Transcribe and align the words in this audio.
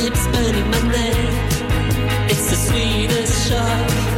lips 0.09 0.27
burning 0.27 0.69
my 0.71 0.81
neck. 0.87 2.31
It's 2.31 2.49
the 2.49 2.55
sweetest 2.55 3.47
shock. 3.47 4.08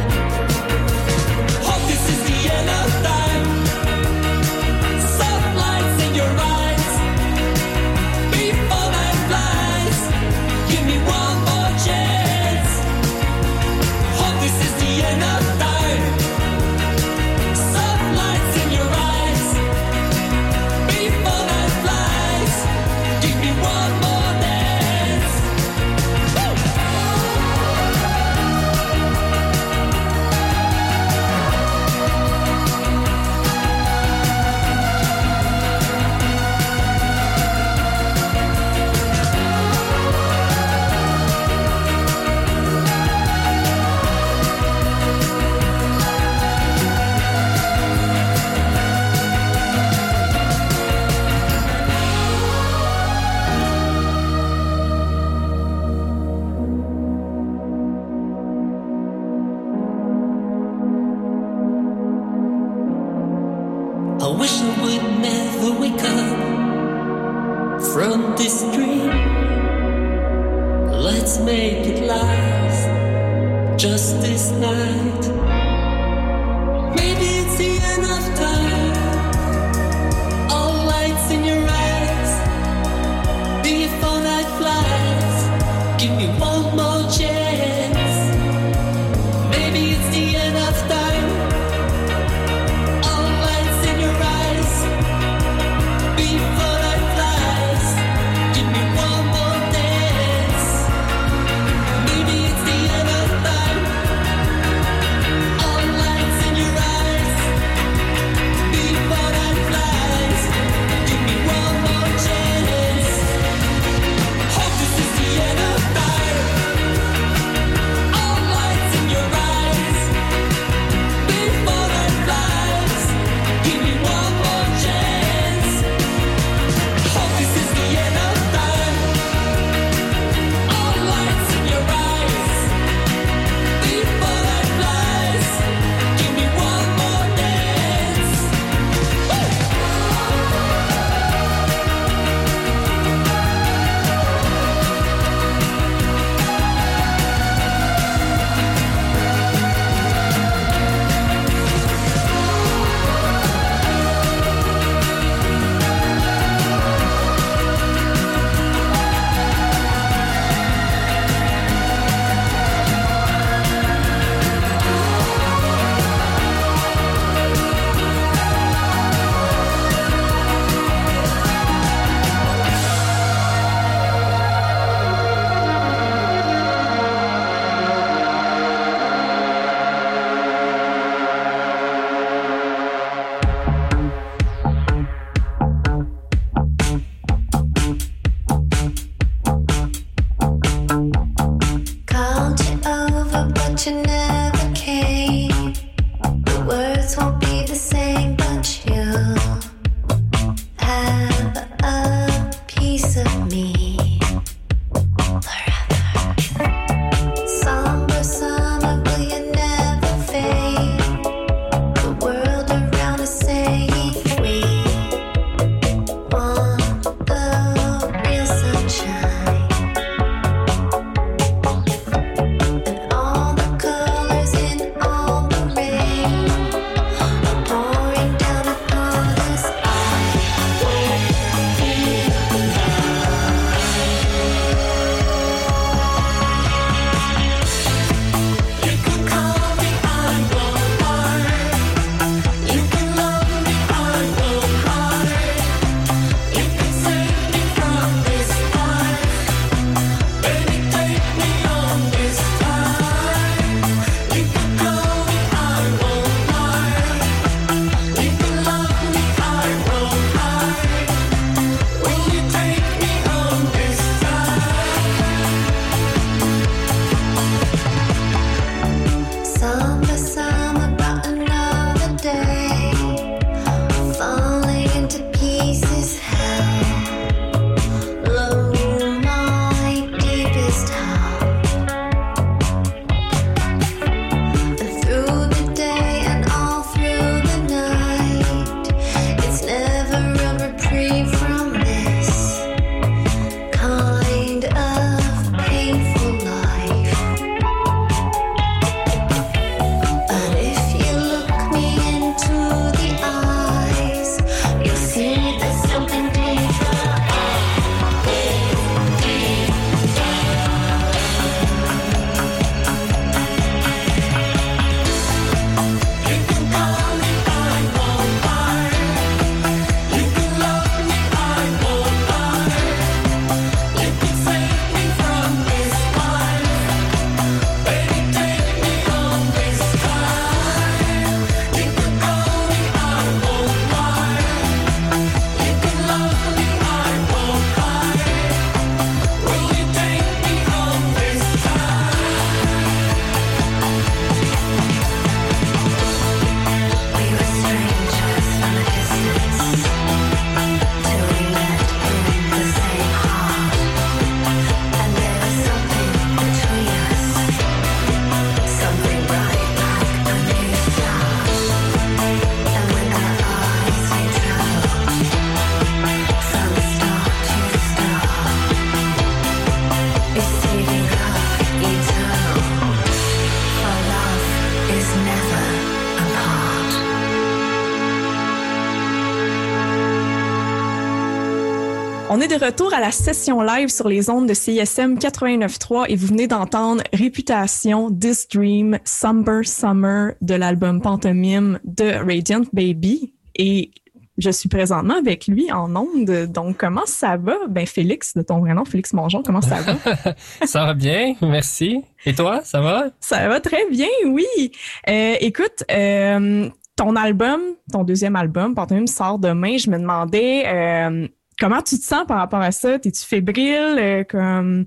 De 382.58 382.66
retour 382.66 382.92
à 382.92 383.00
la 383.00 383.12
session 383.12 383.62
live 383.62 383.88
sur 383.88 384.08
les 384.08 384.28
ondes 384.28 384.46
de 384.46 384.52
CISM 384.52 385.14
89.3 385.14 386.04
et 386.08 386.16
vous 386.16 386.26
venez 386.26 386.46
d'entendre 386.46 387.02
Réputation, 387.14 388.10
This 388.10 388.46
Dream, 388.46 388.98
Somber 389.04 389.62
Summer 389.64 390.32
de 390.42 390.54
l'album 390.54 391.00
Pantomime 391.00 391.78
de 391.84 392.12
Radiant 392.12 392.64
Baby. 392.74 393.32
Et 393.54 393.92
je 394.36 394.50
suis 394.50 394.68
présentement 394.68 395.14
avec 395.14 395.46
lui 395.46 395.72
en 395.72 395.96
ondes. 395.96 396.46
Donc, 396.52 396.76
comment 396.76 397.06
ça 397.06 397.38
va? 397.38 397.56
Ben, 397.70 397.86
Félix, 397.86 398.34
de 398.36 398.42
ton 398.42 398.60
vrai 398.60 398.74
nom, 398.74 398.84
Félix 398.84 399.14
Mongeon, 399.14 399.42
comment 399.42 399.62
ça 399.62 399.76
va? 399.76 400.34
ça 400.66 400.84
va 400.84 400.92
bien, 400.92 401.34
merci. 401.40 402.02
Et 402.26 402.34
toi, 402.34 402.60
ça 402.64 402.82
va? 402.82 403.12
Ça 403.20 403.48
va 403.48 403.60
très 403.60 403.88
bien, 403.88 404.08
oui. 404.26 404.72
Euh, 405.08 405.36
écoute, 405.40 405.84
euh, 405.90 406.68
ton 406.96 407.16
album, 407.16 407.62
ton 407.90 408.04
deuxième 408.04 408.36
album, 408.36 408.74
Pantomime, 408.74 409.06
sort 409.06 409.38
demain. 409.38 409.78
Je 409.78 409.88
me 409.88 409.98
demandais 409.98 410.64
euh, 410.66 411.28
comment 411.62 411.80
tu 411.80 411.96
te 411.96 412.04
sens 412.04 412.26
par 412.26 412.38
rapport 412.38 412.60
à 412.60 412.72
ça? 412.72 412.98
T'es-tu 412.98 413.24
fébrile? 413.24 413.96
Euh, 413.98 414.24
comme... 414.24 414.86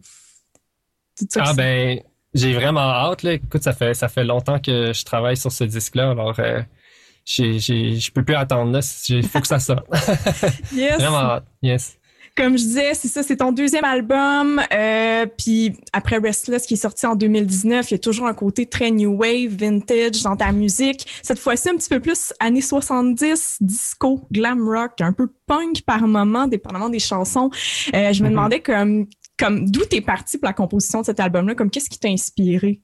ah 1.37 1.53
ben, 1.53 2.01
j'ai 2.33 2.53
vraiment 2.53 2.81
hâte. 2.81 3.23
Là. 3.23 3.33
Écoute, 3.33 3.63
ça 3.63 3.71
fait 3.71 3.93
ça 3.93 4.09
fait 4.09 4.25
longtemps 4.25 4.59
que 4.59 4.91
je 4.91 5.05
travaille 5.05 5.37
sur 5.37 5.51
ce 5.51 5.63
disque-là. 5.63 6.11
Alors, 6.11 6.37
euh, 6.39 6.61
j'ai, 7.23 7.59
j'ai, 7.59 7.95
je 7.95 8.11
peux 8.11 8.25
plus 8.25 8.35
attendre 8.35 8.73
là. 8.73 8.81
Il 9.07 9.25
faut 9.25 9.39
que 9.39 9.47
ça 9.47 9.59
sorte. 9.59 9.87
yes. 10.73 10.97
vraiment 10.97 11.17
hâte. 11.17 11.45
Yes 11.61 11.97
comme 12.35 12.57
je 12.57 12.63
disais, 12.63 12.93
c'est 12.93 13.07
ça, 13.07 13.23
c'est 13.23 13.37
ton 13.37 13.51
deuxième 13.51 13.85
album. 13.85 14.61
Euh, 14.73 15.25
puis 15.37 15.77
après 15.93 16.17
Restless 16.17 16.65
qui 16.65 16.73
est 16.73 16.77
sorti 16.77 17.05
en 17.05 17.15
2019, 17.15 17.89
il 17.89 17.93
y 17.93 17.95
a 17.95 17.99
toujours 17.99 18.27
un 18.27 18.33
côté 18.33 18.65
très 18.65 18.91
new 18.91 19.15
wave, 19.15 19.55
vintage 19.57 20.21
dans 20.23 20.35
ta 20.35 20.51
musique. 20.51 21.07
Cette 21.23 21.39
fois-ci, 21.39 21.69
un 21.69 21.77
petit 21.77 21.89
peu 21.89 22.01
plus 22.01 22.33
années 22.41 22.61
70, 22.61 23.57
disco, 23.61 24.27
glam 24.31 24.67
rock, 24.67 24.99
un 24.99 25.13
peu 25.13 25.31
punk 25.47 25.83
par 25.83 26.07
moment, 26.07 26.47
dépendamment 26.47 26.89
des 26.89 26.99
chansons. 26.99 27.49
Euh, 27.93 28.11
je 28.11 28.21
me 28.21 28.27
mm-hmm. 28.27 28.31
demandais 28.31 28.59
comme, 28.59 29.07
comme 29.39 29.69
d'où 29.69 29.85
t'es 29.85 30.01
parti 30.01 30.37
pour 30.37 30.47
la 30.47 30.53
composition 30.53 31.01
de 31.01 31.05
cet 31.05 31.21
album-là, 31.21 31.55
comme 31.55 31.69
qu'est-ce 31.69 31.89
qui 31.89 31.99
t'a 31.99 32.09
inspiré? 32.09 32.81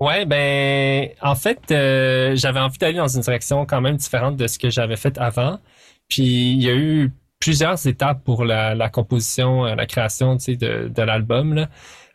Ouais, 0.00 0.24
ben 0.24 1.10
en 1.20 1.34
fait, 1.34 1.60
euh, 1.70 2.34
j'avais 2.34 2.60
envie 2.60 2.78
d'aller 2.78 2.96
dans 2.96 3.06
une 3.06 3.20
direction 3.20 3.66
quand 3.66 3.82
même 3.82 3.96
différente 3.96 4.36
de 4.36 4.46
ce 4.46 4.58
que 4.58 4.70
j'avais 4.70 4.96
fait 4.96 5.18
avant. 5.18 5.60
Puis 6.08 6.52
il 6.52 6.62
y 6.62 6.70
a 6.70 6.74
eu 6.74 7.12
plusieurs 7.40 7.86
étapes 7.86 8.22
pour 8.22 8.44
la, 8.44 8.74
la 8.74 8.88
composition, 8.88 9.66
euh, 9.66 9.74
la 9.74 9.86
création 9.86 10.36
de, 10.36 10.88
de 10.88 11.02
l'album. 11.02 11.66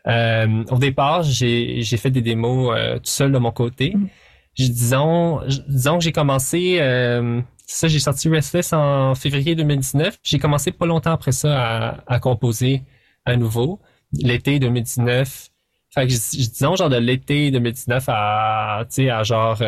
Euh, 0.06 0.64
au 0.70 0.78
départ, 0.78 1.22
j'ai 1.24 1.82
fait 1.84 2.10
des 2.10 2.22
démos 2.22 2.74
euh, 2.76 2.96
tout 2.96 3.06
seul 3.06 3.32
de 3.32 3.38
mon 3.38 3.50
côté. 3.50 3.94
Mm. 3.94 4.08
Disons, 4.56 5.40
disons 5.68 5.98
que 5.98 6.04
j'ai 6.04 6.12
commencé, 6.12 6.78
euh, 6.80 7.42
ça 7.66 7.88
j'ai 7.88 7.98
sorti 7.98 8.28
Restless 8.28 8.72
en 8.72 9.14
février 9.14 9.54
2019. 9.54 10.18
J'ai 10.22 10.38
commencé 10.38 10.72
pas 10.72 10.86
longtemps 10.86 11.12
après 11.12 11.32
ça 11.32 11.60
à, 11.60 12.04
à 12.06 12.20
composer 12.20 12.84
à 13.26 13.36
nouveau, 13.36 13.80
l'été 14.12 14.58
2019. 14.58 15.50
Fait 15.92 16.06
que 16.06 16.12
disons 16.12 16.76
genre 16.76 16.88
de 16.88 16.96
l'été 16.96 17.50
2019 17.50 18.04
à, 18.08 18.84
tu 18.88 18.94
sais, 18.94 19.10
à 19.10 19.24
genre 19.24 19.60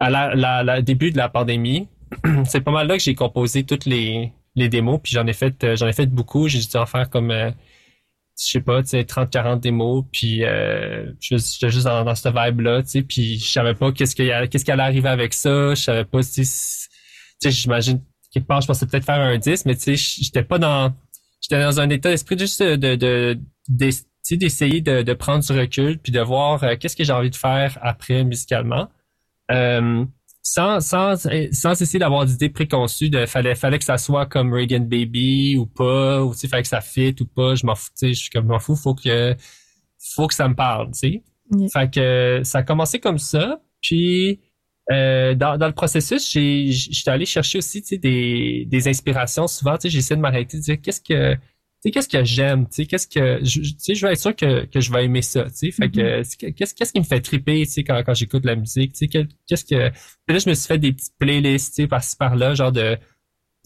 à 0.00 0.10
la, 0.10 0.34
la, 0.34 0.64
la, 0.64 0.82
début 0.82 1.12
de 1.12 1.16
la 1.16 1.28
pandémie. 1.28 1.88
C'est 2.44 2.60
pas 2.60 2.72
mal 2.72 2.88
là 2.88 2.96
que 2.96 3.02
j'ai 3.02 3.14
composé 3.14 3.64
toutes 3.64 3.84
les 3.86 4.32
les 4.56 4.68
démos, 4.68 5.00
puis 5.02 5.12
j'en 5.12 5.26
ai 5.26 5.32
fait 5.34 5.62
euh, 5.64 5.76
j'en 5.76 5.86
ai 5.86 5.92
fait 5.92 6.06
beaucoup. 6.06 6.48
J'ai 6.48 6.58
dû 6.58 6.76
en 6.76 6.86
faire 6.86 7.08
comme 7.10 7.30
euh, 7.30 7.50
je 8.38 8.44
sais 8.50 8.60
pas, 8.60 8.82
tu 8.82 8.90
sais, 8.90 9.04
30, 9.04 9.30
40 9.30 9.60
démos, 9.60 10.04
puis 10.12 10.44
euh, 10.44 11.12
j'étais 11.20 11.70
juste 11.70 11.84
dans, 11.84 12.04
dans 12.04 12.14
cette 12.14 12.34
vibe-là, 12.34 12.82
tu 12.82 12.88
sais, 12.88 13.02
puis 13.02 13.38
je 13.38 13.50
savais 13.50 13.74
pas 13.74 13.92
qu'est-ce 13.92 14.14
qu'il 14.14 14.30
qu'est-ce 14.50 14.70
allait 14.70 14.82
arriver 14.82 15.08
avec 15.08 15.32
ça, 15.32 15.74
je 15.74 15.82
savais 15.82 16.04
pas, 16.04 16.20
tu 16.22 16.44
sais, 16.44 16.88
j'imagine, 17.50 18.02
quelque 18.30 18.46
part, 18.46 18.60
je 18.60 18.66
pensais 18.66 18.86
peut-être 18.86 19.06
faire 19.06 19.20
un 19.20 19.38
10, 19.38 19.64
mais 19.64 19.74
tu 19.74 19.96
sais, 19.96 20.22
j'étais 20.22 20.42
pas 20.42 20.58
dans, 20.58 20.94
j'étais 21.40 21.62
dans 21.62 21.80
un 21.80 21.88
état 21.88 22.10
d'esprit 22.10 22.38
juste 22.38 22.62
de, 22.62 22.94
de, 22.94 23.38
d'essayer 23.68 24.82
de, 24.82 25.00
de, 25.00 25.14
prendre 25.14 25.42
du 25.42 25.52
recul, 25.52 25.98
puis 25.98 26.12
de 26.12 26.20
voir 26.20 26.62
qu'est-ce 26.78 26.96
que 26.96 27.04
j'ai 27.04 27.12
envie 27.12 27.30
de 27.30 27.36
faire 27.36 27.78
après 27.80 28.22
musicalement. 28.24 28.90
Euh, 29.50 30.04
sans, 30.48 30.78
sans, 30.78 31.16
sans 31.50 31.82
essayer 31.82 31.98
d'avoir 31.98 32.24
d'idées 32.24 32.48
préconçues 32.48 33.10
de 33.10 33.26
fallait, 33.26 33.56
fallait 33.56 33.80
que 33.80 33.84
ça 33.84 33.98
soit 33.98 34.26
comme 34.26 34.52
Reagan 34.54 34.82
Baby 34.82 35.56
ou 35.58 35.66
pas, 35.66 36.22
ou 36.22 36.36
tu 36.36 36.46
fallait 36.46 36.62
que 36.62 36.68
ça 36.68 36.80
fit 36.80 37.16
ou 37.20 37.26
pas, 37.26 37.56
je 37.56 37.66
m'en 37.66 37.74
fous, 37.74 37.90
tu 37.98 38.06
sais, 38.06 38.14
je 38.14 38.20
suis 38.20 38.30
comme, 38.30 38.46
m'en 38.46 38.60
fous, 38.60 38.76
faut 38.76 38.94
que, 38.94 39.34
faut 40.14 40.28
que 40.28 40.34
ça 40.34 40.48
me 40.48 40.54
parle, 40.54 40.92
tu 40.92 40.98
sais. 40.98 41.22
Fait 41.72 41.92
que 41.92 42.42
ça 42.44 42.58
a 42.58 42.62
commencé 42.62 43.00
comme 43.00 43.18
ça, 43.18 43.60
puis 43.82 44.38
euh, 44.92 45.34
dans, 45.34 45.58
dans 45.58 45.66
le 45.66 45.72
processus, 45.72 46.30
j'ai, 46.30 46.70
j'étais 46.70 47.10
allé 47.10 47.26
chercher 47.26 47.58
aussi, 47.58 47.82
tu 47.82 47.88
sais, 47.88 47.98
des, 47.98 48.66
des 48.68 48.86
inspirations. 48.86 49.48
Souvent, 49.48 49.76
tu 49.76 49.82
sais, 49.82 49.90
j'essaie 49.90 50.14
de 50.14 50.20
m'arrêter, 50.20 50.58
de 50.58 50.62
dire 50.62 50.80
qu'est-ce 50.80 51.00
que, 51.00 51.36
sais, 51.82 51.90
qu'est-ce 51.90 52.08
que 52.08 52.24
j'aime, 52.24 52.66
tu 52.66 52.74
sais, 52.74 52.86
qu'est-ce 52.86 53.06
que, 53.06 53.42
tu 53.42 53.64
sais, 53.78 53.94
je 53.94 54.06
vais 54.06 54.12
être 54.12 54.20
sûr 54.20 54.34
que, 54.34 54.64
que 54.66 54.80
je 54.80 54.92
vais 54.92 55.04
aimer 55.04 55.22
ça, 55.22 55.44
tu 55.44 55.50
sais, 55.54 55.70
fait 55.70 55.90
que, 55.90 56.20
mm-hmm. 56.20 56.54
qu'est-ce, 56.54 56.74
qu'est-ce 56.74 56.92
qui 56.92 57.00
me 57.00 57.04
fait 57.04 57.20
triper, 57.20 57.64
tu 57.66 57.72
sais, 57.72 57.84
quand, 57.84 58.02
quand 58.04 58.14
j'écoute 58.14 58.44
la 58.44 58.56
musique, 58.56 58.92
tu 58.92 59.06
sais, 59.06 59.26
qu'est-ce 59.46 59.64
que, 59.64 59.74
là, 59.74 60.38
je 60.38 60.48
me 60.48 60.54
suis 60.54 60.66
fait 60.66 60.78
des 60.78 60.92
petites 60.92 61.16
playlists, 61.18 61.74
tu 61.74 61.82
sais, 61.82 61.88
par-ci, 61.88 62.16
par-là, 62.16 62.54
genre 62.54 62.72
de, 62.72 62.98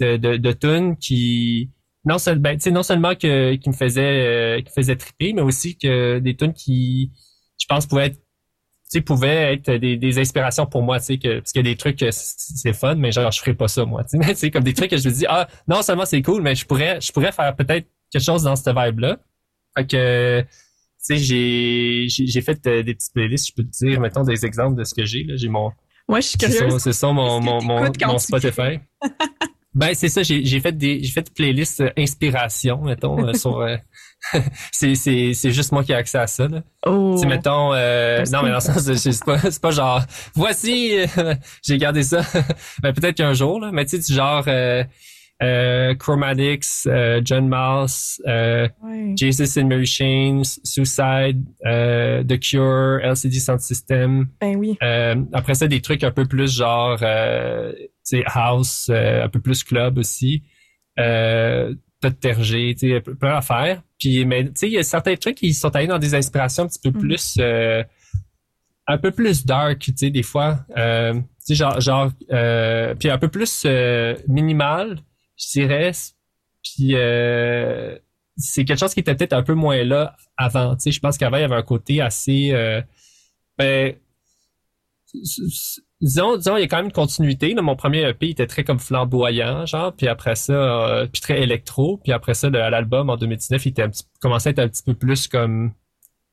de, 0.00 0.16
de, 0.16 0.36
de 0.36 0.52
tunes 0.52 0.96
qui, 0.96 1.70
non 2.04 2.18
seulement, 2.18 2.42
ben, 2.42 2.56
tu 2.56 2.62
sais, 2.62 2.70
non 2.70 2.82
seulement 2.82 3.14
que, 3.14 3.54
qui 3.54 3.68
me 3.68 3.74
faisaient, 3.74 4.58
euh, 4.58 4.60
qui 4.62 4.72
faisaient 4.72 4.96
triper, 4.96 5.32
mais 5.32 5.42
aussi 5.42 5.76
que 5.76 6.18
des 6.18 6.36
tunes 6.36 6.54
qui, 6.54 7.12
je 7.58 7.66
pense, 7.66 7.86
pouvaient 7.86 8.06
être 8.06 8.20
tu 8.92 8.98
sais, 8.98 9.02
pouvaient 9.02 9.54
être 9.54 9.70
des, 9.70 9.96
des 9.96 10.18
inspirations 10.18 10.66
pour 10.66 10.82
moi, 10.82 10.98
tu 10.98 11.06
sais, 11.06 11.18
que, 11.18 11.38
parce 11.38 11.52
qu'il 11.52 11.64
y 11.64 11.68
a 11.68 11.72
des 11.72 11.76
trucs, 11.76 12.04
c'est 12.10 12.72
fun, 12.72 12.96
mais 12.96 13.12
genre, 13.12 13.30
je 13.30 13.38
ferais 13.38 13.54
pas 13.54 13.68
ça, 13.68 13.84
moi, 13.84 14.02
tu 14.10 14.18
sais, 14.34 14.50
comme 14.50 14.64
des 14.64 14.74
trucs 14.74 14.90
que 14.90 14.96
je 14.96 15.08
me 15.08 15.14
dis, 15.14 15.26
ah, 15.28 15.46
non 15.68 15.82
seulement 15.82 16.04
c'est 16.04 16.22
cool, 16.22 16.42
mais 16.42 16.56
je 16.56 16.66
pourrais, 16.66 17.00
je 17.00 17.12
pourrais 17.12 17.30
faire 17.30 17.54
peut-être 17.54 17.86
quelque 18.10 18.22
chose 18.22 18.42
dans 18.42 18.56
cette 18.56 18.76
vibe-là. 18.76 19.18
Fait 19.76 19.86
que, 19.86 20.40
tu 20.42 20.46
sais, 20.98 21.16
j'ai, 21.16 22.06
j'ai 22.08 22.40
fait 22.42 22.66
euh, 22.66 22.82
des 22.82 22.94
petites 22.94 23.12
playlists, 23.12 23.48
je 23.48 23.54
peux 23.54 23.64
te 23.64 23.84
dire, 23.84 24.00
mettons 24.00 24.24
des 24.24 24.44
exemples 24.44 24.78
de 24.78 24.84
ce 24.84 24.94
que 24.94 25.04
j'ai, 25.04 25.24
là. 25.24 25.36
J'ai 25.36 25.48
mon... 25.48 25.72
Moi, 26.08 26.20
je 26.20 26.28
suis 26.28 26.38
curieuse. 26.38 26.82
C'est 26.82 26.92
ça, 26.92 27.12
mon, 27.12 27.40
mon, 27.40 27.62
mon, 27.62 27.90
mon 28.06 28.18
Spotify. 28.18 28.80
ben, 29.74 29.94
c'est 29.94 30.08
ça, 30.08 30.22
j'ai, 30.22 30.44
j'ai 30.44 30.60
fait 30.60 30.72
des, 30.72 31.02
j'ai 31.02 31.12
fait 31.12 31.22
des 31.22 31.32
playlists 31.32 31.80
euh, 31.80 31.90
inspiration, 31.96 32.82
mettons, 32.82 33.24
euh, 33.26 33.32
sur, 33.34 33.64
c'est, 34.72 34.94
c'est, 34.94 35.32
c'est 35.34 35.50
juste 35.50 35.72
moi 35.72 35.82
qui 35.84 35.92
ai 35.92 35.94
accès 35.94 36.18
à 36.18 36.26
ça, 36.26 36.48
là. 36.48 36.62
Oh. 36.86 37.16
Tu 37.20 37.26
mettons, 37.26 37.72
euh, 37.74 38.24
non, 38.30 38.42
mais 38.42 38.50
dans 38.50 38.56
le 38.56 38.60
sens, 38.60 38.92
c'est 38.92 39.24
pas, 39.24 39.38
c'est 39.38 39.60
pas 39.60 39.70
genre, 39.70 40.02
voici, 40.34 40.94
j'ai 41.64 41.78
gardé 41.78 42.02
ça. 42.02 42.22
ben, 42.82 42.92
peut-être 42.92 43.16
qu'un 43.16 43.34
jour, 43.34 43.60
là, 43.60 43.70
mais 43.72 43.84
tu 43.86 44.00
sais, 44.00 44.14
genre, 44.14 44.44
euh, 44.46 44.84
Chromatics, 45.98 46.86
euh, 46.86 47.22
John 47.24 47.48
Mouse, 47.48 48.20
euh, 48.26 48.68
Jesus 49.16 49.58
and 49.58 49.68
Mary 49.68 49.86
Chains, 49.86 50.42
Suicide, 50.64 51.42
euh, 51.64 52.22
The 52.22 52.38
Cure, 52.38 53.00
LCD 53.02 53.40
Sound 53.40 53.60
System. 53.60 54.28
Ben 54.40 54.56
oui. 54.56 54.76
après 55.32 55.54
ça, 55.54 55.66
des 55.66 55.80
trucs 55.80 56.04
un 56.04 56.10
peu 56.10 56.26
plus 56.26 56.54
genre, 56.54 56.98
tu 58.06 58.22
house, 58.26 58.90
un 58.90 59.28
peu 59.28 59.40
plus 59.40 59.64
club 59.64 59.98
aussi. 59.98 60.42
Euh, 60.98 61.74
peut 62.00 62.10
terger, 62.10 62.74
tu 62.78 62.90
sais, 62.90 63.00
plein 63.00 63.34
d'affaires. 63.34 63.82
Puis, 63.98 64.24
mais 64.24 64.44
tu 64.44 64.52
sais, 64.54 64.66
il 64.68 64.72
y 64.72 64.78
a 64.78 64.82
certains 64.82 65.14
trucs 65.16 65.36
qui 65.36 65.52
sont 65.52 65.74
allés 65.76 65.86
dans 65.86 65.98
des 65.98 66.14
inspirations 66.14 66.64
un 66.64 66.66
petit 66.66 66.80
peu 66.80 66.90
mm. 66.90 67.00
plus, 67.00 67.38
un 68.86 68.98
peu 68.98 69.10
plus 69.10 69.44
dark, 69.46 69.78
tu 69.78 69.92
sais, 69.94 70.10
des 70.10 70.22
fois. 70.22 70.60
Euh, 70.76 71.14
tu 71.14 71.20
sais, 71.40 71.54
genre, 71.54 71.80
genre, 71.80 72.10
puis 72.98 73.10
un 73.10 73.18
peu 73.18 73.28
plus 73.28 73.66
minimal 74.28 74.98
je 75.40 75.60
dirais. 75.60 75.92
Puis 76.62 76.94
euh, 76.94 77.96
c'est 78.36 78.64
quelque 78.64 78.78
chose 78.78 78.94
qui 78.94 79.00
était 79.00 79.14
peut-être 79.14 79.32
un 79.32 79.42
peu 79.42 79.54
moins 79.54 79.82
là 79.84 80.16
avant. 80.36 80.76
Tu 80.76 80.82
sais, 80.84 80.92
je 80.92 81.00
pense 81.00 81.18
qu'avant, 81.18 81.36
il 81.36 81.42
y 81.42 81.44
avait 81.44 81.56
un 81.56 81.62
côté 81.62 82.00
assez... 82.00 82.50
Euh, 82.52 82.82
ben, 83.58 83.94
disons, 86.00 86.36
disons, 86.36 86.56
il 86.56 86.60
y 86.60 86.64
a 86.64 86.68
quand 86.68 86.78
même 86.78 86.86
une 86.86 86.92
continuité. 86.92 87.54
Là, 87.54 87.62
mon 87.62 87.76
premier 87.76 88.08
EP 88.08 88.30
était 88.30 88.46
très 88.46 88.64
comme 88.64 88.78
flamboyant, 88.78 89.66
genre, 89.66 89.94
puis 89.94 90.08
après 90.08 90.36
ça, 90.36 90.52
euh, 90.52 91.06
puis 91.06 91.20
très 91.20 91.42
électro, 91.42 91.98
puis 91.98 92.12
après 92.12 92.34
ça, 92.34 92.48
l'album 92.48 93.10
en 93.10 93.16
2019, 93.16 93.66
il 93.66 93.68
était 93.70 93.82
un 93.82 93.90
petit, 93.90 94.04
commençait 94.20 94.50
à 94.50 94.52
être 94.52 94.58
un 94.60 94.68
petit 94.68 94.82
peu 94.82 94.94
plus 94.94 95.28
comme, 95.28 95.72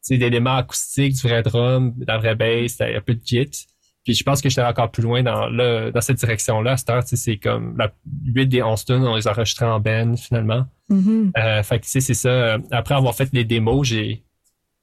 d'éléments 0.10 0.56
acoustiques, 0.56 1.16
du 1.16 1.28
vrai 1.28 1.44
drum, 1.44 1.94
de 1.98 2.06
la 2.08 2.18
vraie 2.18 2.36
bass, 2.36 2.80
un 2.80 3.02
peu 3.02 3.16
de 3.16 3.22
git. 3.26 3.68
Puis 4.08 4.16
je 4.16 4.24
pense 4.24 4.42
que 4.42 4.48
j'étais 4.48 4.62
encore 4.62 4.90
plus 4.90 5.04
loin 5.04 5.22
dans 5.22 5.50
le, 5.50 5.92
dans 5.92 6.00
cette 6.00 6.16
direction-là. 6.16 6.72
À 6.72 6.78
cette 6.78 6.90
heure, 6.90 7.04
c'est 7.06 7.36
comme 7.36 7.76
la 7.78 7.92
8 8.24 8.48
des 8.48 8.64
11 8.64 8.86
tunes, 8.86 9.06
on 9.06 9.18
les 9.18 9.28
a 9.28 9.32
enregistrés 9.32 9.66
en 9.66 9.82
band 9.82 10.16
finalement. 10.16 10.66
Mm-hmm. 10.90 11.32
euh, 11.38 11.64
fait 11.64 11.80
que 11.80 11.86
c'est 11.88 12.00
ça. 12.00 12.56
Après 12.72 12.96
avoir 12.96 13.14
fait 13.16 13.28
les 13.34 13.44
démos, 13.44 13.86
j'ai 13.86 14.24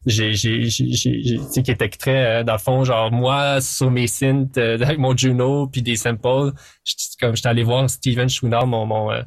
j'ai 0.04 0.34
j'ai 0.34 0.68
j'ai 0.68 1.62
qui 1.62 1.70
était 1.70 1.88
très 1.88 2.40
euh, 2.40 2.44
dans 2.44 2.52
le 2.52 2.58
fond 2.58 2.84
genre 2.84 3.10
moi 3.10 3.62
sur 3.62 3.90
mes 3.90 4.06
synths 4.06 4.58
euh, 4.58 4.78
avec 4.78 4.98
mon 4.98 5.16
Juno 5.16 5.66
puis 5.68 5.80
des 5.80 5.96
samples 5.96 6.52
comme 7.18 7.34
j'étais 7.34 7.48
allé 7.48 7.62
voir 7.62 7.88
Steven 7.88 8.28
Schooner 8.28 8.66
mon 8.66 8.84
mon 8.84 9.10
euh, 9.10 9.22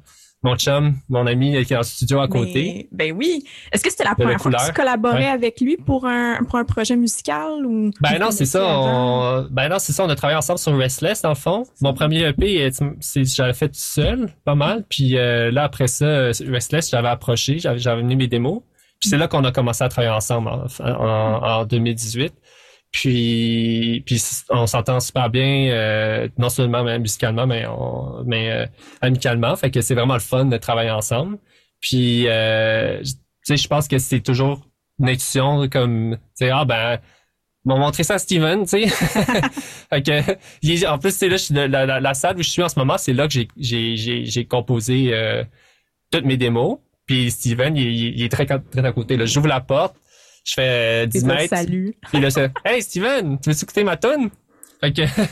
mon 0.48 0.56
chum, 0.56 0.96
mon 1.10 1.28
ami 1.28 1.64
qui 1.66 1.74
est 1.74 1.78
en 1.78 1.84
studio 1.84 2.20
à 2.20 2.28
côté. 2.28 2.88
Ben, 2.92 3.10
ben 3.12 3.18
oui. 3.18 3.44
Est-ce 3.72 3.84
que 3.84 3.90
c'était 3.90 4.04
la 4.04 4.16
première 4.16 4.40
fois 4.40 4.52
que 4.52 4.66
tu 4.68 4.74
collaborais 4.74 5.18
Ouais. 5.18 5.26
avec 5.28 5.60
lui 5.62 5.78
pour 5.78 6.06
un, 6.06 6.44
pour 6.44 6.56
un 6.60 6.66
projet 6.66 6.96
musical 6.96 7.66
ou? 7.66 7.92
Ben 8.02 8.20
non, 8.20 8.32
c'est 8.32 8.46
ça. 8.46 8.64
On... 8.66 9.48
Ben 9.50 9.70
non, 9.70 9.80
c'est 9.80 9.94
ça. 9.94 10.04
On 10.06 10.10
a 10.10 10.16
travaillé 10.16 10.38
ensemble 10.38 10.60
sur 10.60 10.78
Restless, 10.78 11.22
dans 11.22 11.30
le 11.30 11.36
fond. 11.36 11.64
Mon 11.82 11.94
premier 11.94 12.24
EP, 12.28 12.70
j'avais 13.16 13.54
fait 13.54 13.68
tout 13.70 13.74
seul, 13.76 14.30
pas 14.46 14.56
mal. 14.56 14.86
Puis 14.90 15.18
euh, 15.18 15.52
là, 15.52 15.64
après 15.64 15.88
ça, 15.88 16.32
Restless, 16.50 16.90
j'avais 16.90 17.08
approché, 17.08 17.60
j'avais 17.60 17.80
j'avais 17.80 18.00
amené 18.00 18.16
mes 18.16 18.28
démos. 18.28 18.62
Puis 19.00 19.10
c'est 19.10 19.18
là 19.18 19.28
qu'on 19.28 19.44
a 19.44 19.52
commencé 19.52 19.84
à 19.84 19.90
travailler 19.90 20.12
ensemble 20.14 20.50
en, 20.50 20.66
en, 20.84 21.60
en 21.62 21.66
2018. 21.66 22.34
Puis, 22.92 24.04
puis 24.06 24.22
on 24.50 24.66
s'entend 24.66 25.00
super 25.00 25.30
bien, 25.30 25.70
euh, 25.70 26.28
non 26.38 26.50
seulement 26.50 26.84
musicalement, 27.00 27.46
mais, 27.46 27.66
mais 28.26 28.52
euh, 28.52 28.66
amicalement. 29.02 29.56
Fait 29.56 29.72
que 29.72 29.82
c'est 29.82 29.94
vraiment 29.94 30.16
le 30.16 30.20
fun 30.20 30.46
de 30.46 30.58
travailler 30.58 30.92
ensemble. 30.92 31.38
Puis, 31.80 32.26
euh, 32.28 33.00
tu 33.04 33.14
sais, 33.44 33.58
je 33.58 33.68
pense 33.68 33.88
que 33.88 33.98
c'est 33.98 34.22
toujours 34.22 34.68
une 35.00 35.10
intuition 35.10 35.68
comme, 35.70 36.16
tu 36.16 36.46
sais, 36.46 36.50
ah 36.50 36.66
ben, 36.66 37.00
m'ont 37.66 37.78
montré 37.78 38.04
ça 38.04 38.16
à 38.16 38.20
Steven, 38.20 38.66
tu 38.66 38.90
sais. 38.90 40.88
en 40.88 40.98
plus, 40.98 41.12
c'est 41.12 41.30
là, 41.30 42.00
la, 42.00 42.14
salle 42.14 42.38
où 42.38 42.42
je 42.42 42.50
suis 42.50 42.64
en 42.64 42.70
ce 42.70 42.80
moment, 42.80 42.98
c'est 42.98 43.14
là 43.14 43.28
que 43.28 43.34
j'ai, 43.58 44.46
composé 44.50 45.14
toutes 46.12 46.26
mes 46.26 46.38
démos. 46.38 46.80
Puis 47.06 47.32
Steven, 47.32 47.76
il, 47.78 48.18
il- 48.18 48.24
est 48.24 48.30
très, 48.30 48.46
très 48.46 48.86
à 48.86 48.92
côté. 48.92 49.18
J'ouvre 49.26 49.48
la 49.48 49.62
porte, 49.62 49.96
je 50.48 50.54
fais 50.54 51.04
euh, 51.04 51.06
10 51.06 51.24
Déjà, 51.24 51.36
mètres. 51.36 51.56
Salut. 51.56 51.94
Puis 52.10 52.20
là, 52.22 52.30
c'est 52.32 52.52
Hey 52.66 52.82
Steven, 52.82 53.40
tu 53.40 53.50
veux 53.52 53.56
écouter 53.64 53.84
ma 53.84 53.98
tune? 53.98 54.30
Fait 54.80 54.94
que, 54.94 55.06
fait 55.08 55.28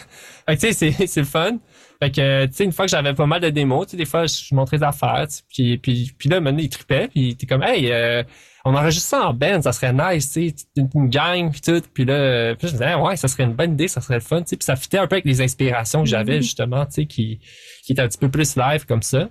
que, 0.47 0.51
tu 0.54 0.73
sais, 0.73 0.73
c'est, 0.73 1.08
c'est 1.08 1.19
le 1.21 1.25
fun. 1.25 1.58
Fait 2.01 2.12
que, 2.12 2.45
tu 2.47 2.54
sais, 2.54 2.63
une 2.65 2.71
fois 2.73 2.86
que 2.86 2.91
j'avais 2.91 3.13
pas 3.13 3.25
mal 3.25 3.39
de 3.39 3.49
démos, 3.49 3.86
tu 3.88 3.91
sais, 3.91 3.97
des 3.97 4.06
fois, 4.06 4.25
je 4.28 4.54
montrais 4.54 4.78
des 4.78 4.84
affaires, 4.84 5.25
tu 5.30 5.36
sais, 5.36 5.43
puis, 5.49 5.78
puis, 5.78 6.12
puis 6.17 6.30
là, 6.30 6.41
maintenant, 6.41 6.62
il 6.62 6.69
trippait, 6.69 7.08
puis 7.08 7.36
t'es 7.38 7.45
comme, 7.45 7.63
hey, 7.63 7.89
euh, 7.91 8.21
on 8.65 8.75
enregistre 8.75 9.10
ça 9.10 9.30
en 9.30 9.34
band, 9.34 9.62
ça 9.62 9.71
serait 9.71 9.93
nice, 9.93 10.32
tu 10.34 10.49
sais, 10.49 10.56
une, 10.75 10.89
une 10.95 11.10
gang, 11.10 11.49
puis 11.51 11.62
tout. 11.62 11.82
Puis 11.93 12.04
là, 12.04 12.56
puis 12.56 12.67
je 12.67 12.73
me 12.73 12.80
disais, 12.80 12.95
ouais, 12.95 13.15
ça 13.15 13.28
serait 13.30 13.43
une 13.43 13.54
bonne 13.54 13.73
idée, 13.73 13.88
ça 13.88 14.01
serait 14.01 14.15
le 14.15 14.19
fun, 14.21 14.41
tu 14.41 14.49
sais, 14.49 14.58
puis 14.58 14.65
ça 14.65 14.75
fitait 14.75 14.97
un 14.97 15.08
peu 15.08 15.13
avec 15.15 15.25
les 15.25 15.41
inspirations 15.41 16.04
que 16.04 16.10
j'avais, 16.10 16.38
Mhm. 16.38 16.41
justement, 16.41 16.86
tu 16.86 16.91
sais, 16.93 17.06
qui, 17.06 17.39
qui 17.84 17.93
étaient 17.93 18.01
un 18.01 18.08
petit 18.10 18.17
peu 18.17 18.30
plus 18.30 18.58
live 18.58 18.86
comme 18.86 19.04
ça. 19.04 19.30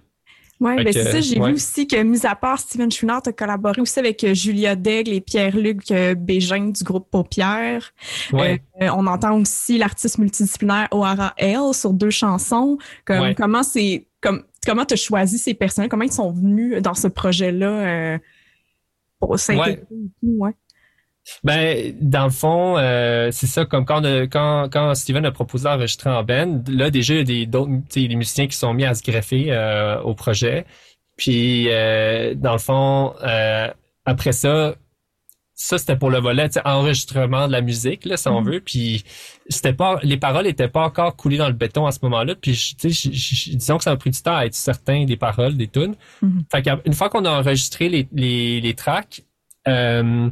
Ouais, 0.61 0.77
Fait 0.79 0.85
ben 0.85 0.93
c'est 0.93 1.05
ça. 1.05 1.21
J'ai 1.21 1.39
ouais. 1.41 1.49
vu 1.49 1.55
aussi 1.55 1.87
que, 1.87 2.01
mis 2.03 2.25
à 2.25 2.37
part 2.37 2.59
Steven 2.59 2.91
Chouinard, 2.91 3.23
tu 3.23 3.31
as 3.31 3.33
collaboré 3.33 3.81
aussi 3.81 3.99
avec 3.99 4.23
euh, 4.25 4.35
Julia 4.35 4.77
Daigle 4.77 5.13
et 5.13 5.21
Pierre-Luc 5.21 5.91
euh, 5.91 6.15
Bégin 6.15 6.69
du 6.71 6.85
groupe 6.85 7.11
Paupière. 7.11 7.93
Ouais. 8.33 8.63
Euh, 8.81 8.89
on 8.95 9.07
entend 9.07 9.39
aussi 9.41 9.79
l'artiste 9.79 10.19
multidisciplinaire 10.19 10.89
O'Hara 10.93 11.35
L 11.37 11.73
sur 11.73 11.93
deux 11.93 12.11
chansons. 12.11 12.79
Comme, 13.05 13.21
Ouais. 13.21 13.35
Comment 13.35 13.63
c'est 13.63 14.07
comme 14.21 14.45
comment 14.67 14.85
tu 14.85 14.95
as 14.95 14.97
choisi 14.97 15.39
ces 15.39 15.55
personnes? 15.55 15.89
Comment 15.89 16.05
ils 16.05 16.13
sont 16.13 16.31
venus 16.31 16.81
dans 16.83 16.95
ce 16.95 17.09
projet-là 17.09 17.69
euh, 17.69 18.19
pour 19.19 19.39
s'intégrer 19.39 19.83
ouais? 20.23 20.53
Ben, 21.43 21.95
dans 22.01 22.25
le 22.25 22.31
fond, 22.31 22.77
euh, 22.79 23.31
c'est 23.33 23.47
ça, 23.47 23.65
comme 23.65 23.85
quand, 23.85 24.05
a- 24.05 24.27
quand, 24.27 24.69
quand 24.71 24.95
Steven 24.95 25.25
a 25.25 25.31
proposé 25.33 25.65
d'enregistrer 25.65 26.11
en 26.11 26.23
band, 26.23 26.63
là, 26.69 26.91
déjà, 26.91 27.15
il 27.15 27.19
y 27.19 27.21
a 27.21 27.25
des, 27.25 27.47
d'autres, 27.47 27.71
musiciens 28.15 28.47
qui 28.47 28.57
sont 28.57 28.75
mis 28.75 28.85
à 28.85 28.95
se 28.95 29.03
greffer 29.03 29.47
euh, 29.51 30.01
au 30.03 30.15
projet. 30.15 30.67
Puis, 31.17 31.67
euh, 31.71 32.35
dans 32.35 32.53
le 32.53 32.59
fond, 32.59 33.15
après 34.05 34.33
ça, 34.33 34.75
ça, 35.57 35.79
c'était 35.79 35.97
pour 35.97 36.11
le 36.11 36.19
volet, 36.19 36.49
enregistrement 36.65 37.47
de 37.47 37.53
la 37.53 37.61
musique, 37.61 38.05
là, 38.07 38.17
si 38.17 38.27
on 38.29 38.41
Mhm. 38.43 38.51
veut. 38.51 38.61
Puis, 38.61 39.05
c'était 39.49 39.73
pas, 39.73 40.01
les 40.03 40.17
paroles 40.17 40.47
étaient 40.49 40.69
pas 40.69 40.83
encore 40.83 41.15
coulées 41.17 41.37
dans 41.39 41.47
le 41.47 41.53
béton 41.53 41.87
à 41.87 41.93
ce 41.93 42.01
moment-là. 42.03 42.35
Puis, 42.35 42.75
tu 42.79 42.93
sais, 42.93 43.09
disons 43.57 43.79
que 43.79 43.85
ça 43.85 43.93
a 43.93 43.97
pris 43.97 44.11
du 44.11 44.21
temps 44.21 44.37
à 44.37 44.45
être 44.47 44.55
certain 44.55 45.05
des 45.05 45.17
paroles, 45.17 45.57
des 45.57 45.69
tunes. 45.69 45.95
Mhm. 46.23 46.43
Fait 46.51 46.63
qu'une 46.63 46.93
fois 46.93 47.09
qu'on 47.09 47.25
a 47.25 47.31
enregistré 47.31 47.89
les, 47.89 48.09
les, 48.13 48.61
les 48.61 48.75
tracks, 48.75 49.23
euh, 49.69 50.29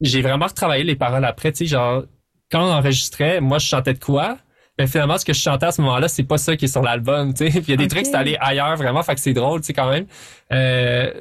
j'ai 0.00 0.22
vraiment 0.22 0.46
retravaillé 0.46 0.84
les 0.84 0.96
paroles 0.96 1.24
après, 1.24 1.52
tu 1.52 1.58
sais, 1.58 1.66
genre, 1.66 2.04
quand 2.50 2.62
on 2.64 2.72
enregistrait, 2.72 3.40
moi, 3.40 3.58
je 3.58 3.66
chantais 3.66 3.94
de 3.94 3.98
quoi? 3.98 4.38
Mais 4.78 4.86
finalement, 4.86 5.16
ce 5.16 5.24
que 5.24 5.32
je 5.32 5.40
chantais 5.40 5.66
à 5.66 5.72
ce 5.72 5.80
moment-là, 5.82 6.06
c'est 6.08 6.24
pas 6.24 6.36
ça 6.38 6.54
qui 6.56 6.66
est 6.66 6.68
sur 6.68 6.82
l'album, 6.82 7.32
tu 7.32 7.50
sais. 7.50 7.60
Puis 7.60 7.64
il 7.68 7.70
y 7.70 7.74
a 7.74 7.76
des 7.78 7.84
Ok. 7.84 7.90
trucs, 7.90 8.06
c'est 8.06 8.14
allé 8.14 8.36
ailleurs, 8.40 8.76
vraiment, 8.76 9.02
fait 9.02 9.14
que 9.14 9.20
c'est 9.20 9.32
drôle, 9.32 9.60
tu 9.60 9.68
sais, 9.68 9.72
quand 9.72 9.90
même. 9.90 10.06
Euh, 10.52 11.12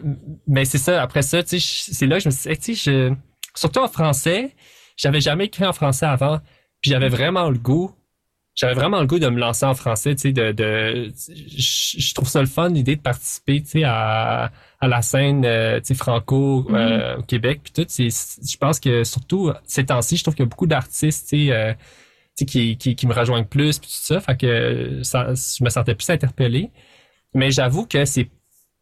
mais 0.48 0.66
c'est 0.66 0.78
ça, 0.78 1.02
après 1.02 1.22
ça, 1.22 1.42
tu 1.44 1.60
sais, 1.60 1.92
c'est 1.94 2.06
là 2.06 2.18
que 2.18 2.24
je 2.24 2.30
me 2.30 2.34
suis 2.34 2.50
dit, 2.50 2.58
tu 2.60 2.76
sais, 2.76 2.92
je, 2.92 3.14
surtout 3.56 3.80
en 3.80 3.88
français, 3.88 4.54
j'avais 4.98 5.22
jamais 5.22 5.46
écrit 5.46 5.66
en 5.66 5.74
français 5.74 6.06
avant, 6.06 6.40
puis 6.82 6.92
j'avais 6.92 7.10
vraiment 7.10 7.50
le 7.50 7.58
goût, 7.58 7.96
j'avais 8.56 8.74
vraiment 8.74 9.00
le 9.02 9.08
goût 9.08 9.20
de 9.20 9.28
me 9.30 9.40
lancer 9.40 9.66
en 9.66 9.74
français, 9.74 10.16
tu 10.16 10.22
sais, 10.24 10.32
de, 10.34 10.52
de, 10.52 11.12
je, 11.18 12.00
je 12.00 12.14
trouve 12.14 12.28
ça 12.28 12.42
le 12.42 12.48
fun, 12.48 12.70
l'idée 12.70 12.96
de 12.98 13.02
participer, 13.02 13.62
tu 13.62 13.70
sais, 13.70 13.84
à, 13.86 14.52
à 14.86 14.88
la 14.88 15.02
scène, 15.02 15.44
euh, 15.46 15.80
tu 15.80 15.88
sais, 15.88 15.94
franco, 15.96 16.68
euh, 16.70 17.18
au 17.18 17.24
Québec, 17.24 17.62
puis 17.64 17.74
tout. 17.74 17.88
Je 17.90 18.58
pense 18.58 18.80
que 18.80 19.04
surtout 19.04 19.52
ces 19.66 19.86
temps-ci, 19.86 20.18
je 20.18 20.24
trouve 20.24 20.36
qu'il 20.36 20.44
y 20.44 20.48
a 20.48 20.50
beaucoup 20.50 20.68
d'artistes, 20.68 21.34
euh, 21.34 21.74
qui, 22.38 22.78
qui, 22.78 22.96
qui 22.96 23.08
me 23.08 23.14
rejoignent 23.14 23.46
plus, 23.46 23.80
puis 23.80 23.90
tout 23.90 24.14
ça, 24.14 24.20
fait 24.20 24.38
que 24.38 25.02
ça, 25.04 25.34
je 25.34 25.64
me 25.64 25.70
sentais 25.70 25.96
plus 25.96 26.10
interpellé. 26.10 26.72
Mais 27.34 27.52
j'avoue 27.52 27.86
que 27.86 28.06
c'est 28.06 28.30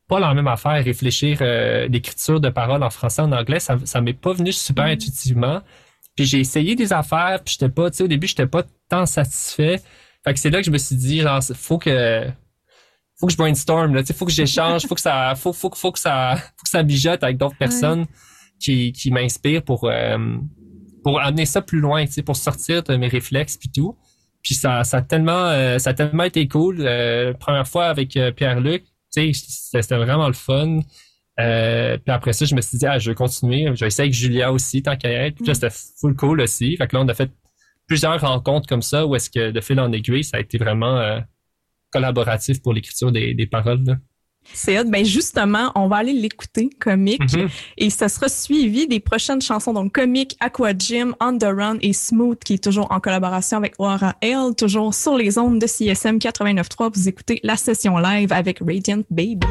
pas 0.07 0.19
la 0.19 0.33
même 0.33 0.47
affaire 0.47 0.83
réfléchir 0.83 1.39
euh, 1.41 1.87
l'écriture 1.87 2.41
de 2.41 2.49
paroles 2.49 2.83
en 2.83 2.89
français 2.89 3.21
en 3.21 3.31
anglais 3.31 3.61
ça 3.61 3.77
ça 3.85 4.01
m'est 4.01 4.11
pas 4.13 4.33
venu 4.33 4.51
super 4.51 4.83
intuitivement 4.83 5.61
puis 6.15 6.25
j'ai 6.25 6.41
essayé 6.41 6.75
des 6.75 6.91
affaires 6.91 7.41
puis 7.43 7.53
j'étais 7.53 7.71
pas 7.71 7.89
tu 7.89 7.97
sais 7.97 8.03
au 8.03 8.07
début 8.07 8.27
j'étais 8.27 8.45
pas 8.45 8.63
tant 8.89 9.05
satisfait 9.05 9.81
fait 10.25 10.33
que 10.33 10.39
c'est 10.39 10.49
là 10.49 10.59
que 10.59 10.65
je 10.65 10.71
me 10.71 10.77
suis 10.77 10.97
dit 10.97 11.21
genre 11.21 11.41
faut 11.55 11.77
que 11.77 12.27
faut 13.23 13.27
que 13.27 13.33
je 13.33 13.37
brainstorm 13.37 13.95
là 13.95 14.03
faut 14.03 14.25
que 14.25 14.31
j'échange 14.31 14.85
faut 14.85 14.95
que 14.95 15.01
ça 15.01 15.33
faut 15.35 15.53
faut 15.53 15.71
faut 15.73 15.91
que 15.91 15.99
ça 15.99 16.35
faut 16.35 16.63
que 16.63 16.69
ça 16.69 16.83
mijote 16.83 17.23
avec 17.23 17.37
d'autres 17.37 17.57
personnes 17.57 18.05
qui 18.59 18.91
qui 18.91 19.11
m'inspirent 19.11 19.63
pour 19.63 19.85
euh, 19.85 20.17
pour 21.03 21.21
amener 21.21 21.45
ça 21.45 21.61
plus 21.61 21.79
loin 21.79 22.05
tu 22.05 22.11
sais 22.11 22.21
pour 22.21 22.35
sortir 22.35 22.83
de 22.83 22.95
mes 22.97 23.07
réflexes 23.07 23.55
puis 23.55 23.69
tout 23.69 23.95
puis 24.41 24.55
ça 24.55 24.83
ça 24.83 24.97
a 24.97 25.01
tellement 25.01 25.47
euh, 25.47 25.79
ça 25.79 25.91
a 25.91 25.93
tellement 25.93 26.23
été 26.23 26.47
cool 26.49 26.77
euh, 26.81 27.33
première 27.33 27.67
fois 27.67 27.85
avec 27.85 28.17
euh, 28.17 28.31
Pierre-Luc 28.31 28.83
tu 29.13 29.33
sais, 29.33 29.81
c'était 29.81 29.97
vraiment 29.97 30.27
le 30.27 30.33
fun. 30.33 30.79
Euh, 31.39 31.97
puis 31.97 32.13
après 32.13 32.33
ça, 32.33 32.45
je 32.45 32.55
me 32.55 32.61
suis 32.61 32.77
dit, 32.77 32.85
ah, 32.85 32.99
je 32.99 33.11
vais 33.11 33.15
continuer. 33.15 33.65
Je 33.73 33.79
vais 33.79 33.87
essayer 33.87 34.05
avec 34.05 34.13
Julia 34.13 34.51
aussi, 34.51 34.81
tant 34.81 34.95
qu'à 34.95 35.09
être. 35.09 35.35
Puis 35.35 35.45
là, 35.45 35.53
c'était 35.53 35.69
full 35.99 36.15
cool 36.15 36.41
aussi. 36.41 36.75
Fait 36.77 36.87
que 36.87 36.95
là, 36.95 37.03
on 37.03 37.07
a 37.07 37.13
fait 37.13 37.31
plusieurs 37.87 38.19
rencontres 38.19 38.67
comme 38.67 38.81
ça 38.81 39.05
où 39.05 39.15
est-ce 39.15 39.29
que 39.29 39.51
de 39.51 39.61
fil 39.61 39.79
en 39.79 39.91
aiguille, 39.91 40.23
ça 40.23 40.37
a 40.37 40.39
été 40.39 40.57
vraiment 40.57 40.97
euh, 40.97 41.19
collaboratif 41.93 42.61
pour 42.61 42.73
l'écriture 42.73 43.11
des, 43.11 43.33
des 43.33 43.45
paroles. 43.45 43.83
Là. 43.85 43.95
C'est. 44.51 44.83
Ben 44.83 45.05
justement, 45.05 45.71
on 45.75 45.87
va 45.87 45.97
aller 45.97 46.13
l'écouter, 46.13 46.69
comique. 46.79 47.33
Mhm. 47.33 47.47
Et 47.77 47.89
ça 47.89 48.09
sera 48.09 48.27
suivi 48.27 48.87
des 48.87 48.99
prochaines 48.99 49.41
chansons, 49.41 49.73
donc 49.73 49.93
Comic, 49.93 50.35
Aqua 50.39 50.73
Gym, 50.77 51.15
On 51.21 51.37
the 51.37 51.45
Run 51.45 51.77
et 51.81 51.93
Smooth, 51.93 52.39
qui 52.43 52.55
est 52.55 52.63
toujours 52.63 52.91
en 52.91 52.99
collaboration 52.99 53.57
avec 53.57 53.75
Aura 53.79 54.15
L, 54.21 54.55
toujours 54.57 54.93
sur 54.93 55.17
les 55.17 55.37
ondes 55.37 55.59
de 55.59 55.67
CSM 55.67 56.17
89.3. 56.17 56.91
Vous 56.93 57.07
écoutez 57.07 57.39
la 57.43 57.55
session 57.55 57.97
live 57.97 58.33
avec 58.33 58.59
Radiant 58.59 59.03
Baby. 59.09 59.47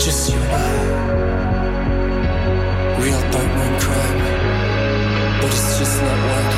Just 0.00 0.32
you 0.32 0.38
and 0.40 0.50
I. 0.50 0.56
Real 3.02 3.20
in 3.66 3.80
crime. 3.80 4.18
But 5.42 5.50
it's 5.52 5.78
just 5.78 6.00
not 6.00 6.18
right. 6.26 6.49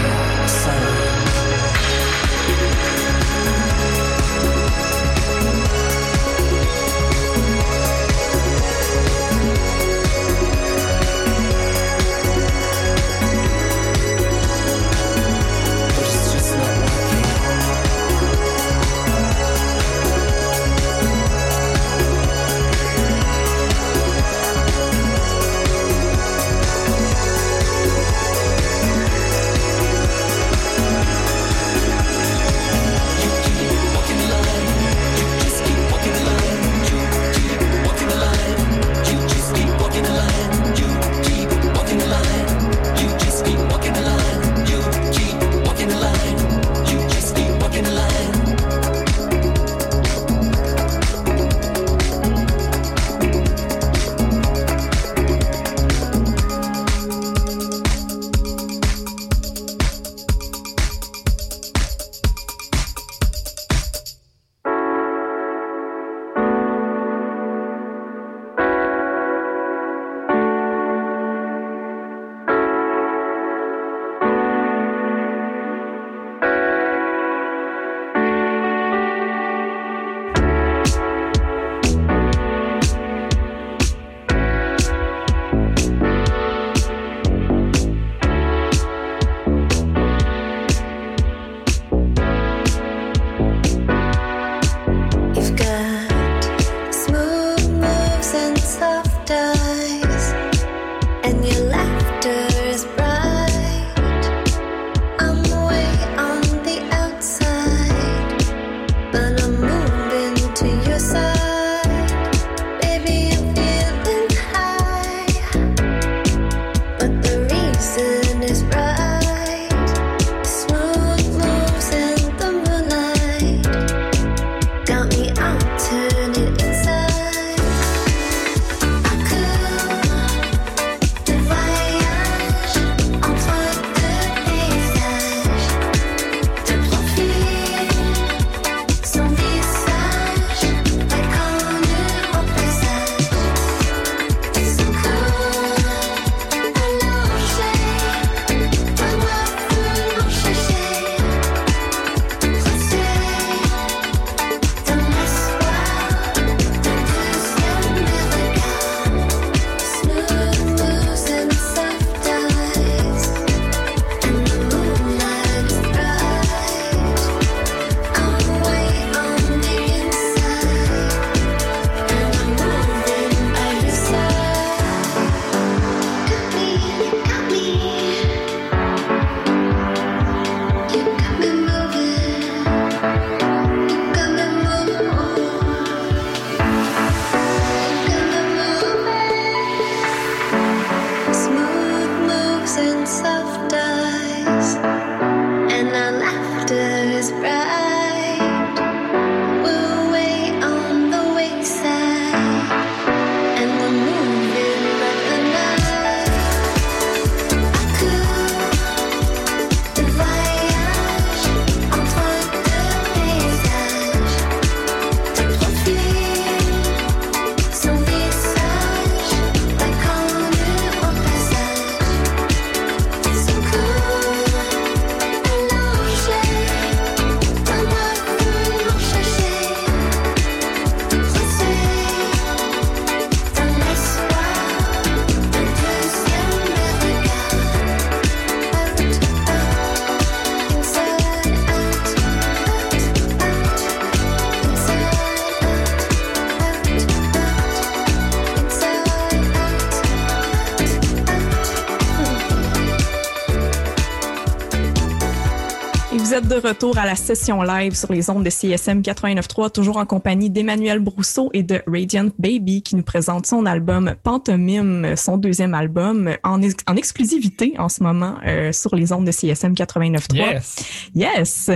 De 256.53 256.69
retour 256.69 256.99
à 256.99 257.07
la 257.07 257.15
session 257.15 257.63
live 257.63 257.95
sur 257.95 258.13
les 258.13 258.29
ondes 258.29 258.45
de 258.45 258.51
CSM 258.51 259.01
89.3, 259.01 259.71
toujours 259.73 259.97
en 259.97 260.05
compagnie 260.05 260.51
d'Emmanuel 260.51 260.99
Brousseau 260.99 261.49
et 261.55 261.63
de 261.63 261.81
Radiant 261.87 262.29
Baby 262.39 262.83
qui 262.83 262.95
nous 262.95 263.03
présente 263.03 263.47
son 263.47 263.65
album 263.65 264.15
Pantomime, 264.23 265.15
son 265.17 265.39
deuxième 265.39 265.73
album 265.73 266.31
en, 266.45 266.61
ex- 266.61 266.85
en 266.87 266.97
exclusivité 266.97 267.75
en 267.79 267.89
ce 267.89 268.03
moment 268.03 268.37
euh, 268.47 268.71
sur 268.73 268.95
les 268.95 269.13
ondes 269.15 269.25
de 269.25 269.33
CSM 269.33 269.73
89.3. 269.73 270.35
Yes. 270.35 270.77
Yes. 271.15 271.71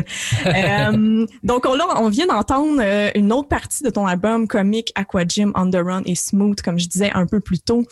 Euh, 0.45 1.27
donc 1.43 1.65
on, 1.67 1.75
là, 1.75 1.87
on 1.97 2.11
vient 2.11 2.27
d'entendre 2.27 2.81
euh, 2.83 3.11
une 3.15 3.33
autre 3.33 3.49
partie 3.49 3.83
de 3.83 3.89
ton 3.89 4.07
album 4.07 4.47
comique 4.47 4.93
Aqua 4.95 5.25
Gym, 5.27 5.53
On 5.55 5.71
the 5.71 5.77
Run 5.77 6.03
et 6.05 6.15
Smooth, 6.17 6.61
comme 6.61 6.79
je 6.79 6.87
disais 6.87 7.11
un 7.15 7.25
peu 7.27 7.41
plus 7.41 7.61
tôt. 7.61 7.85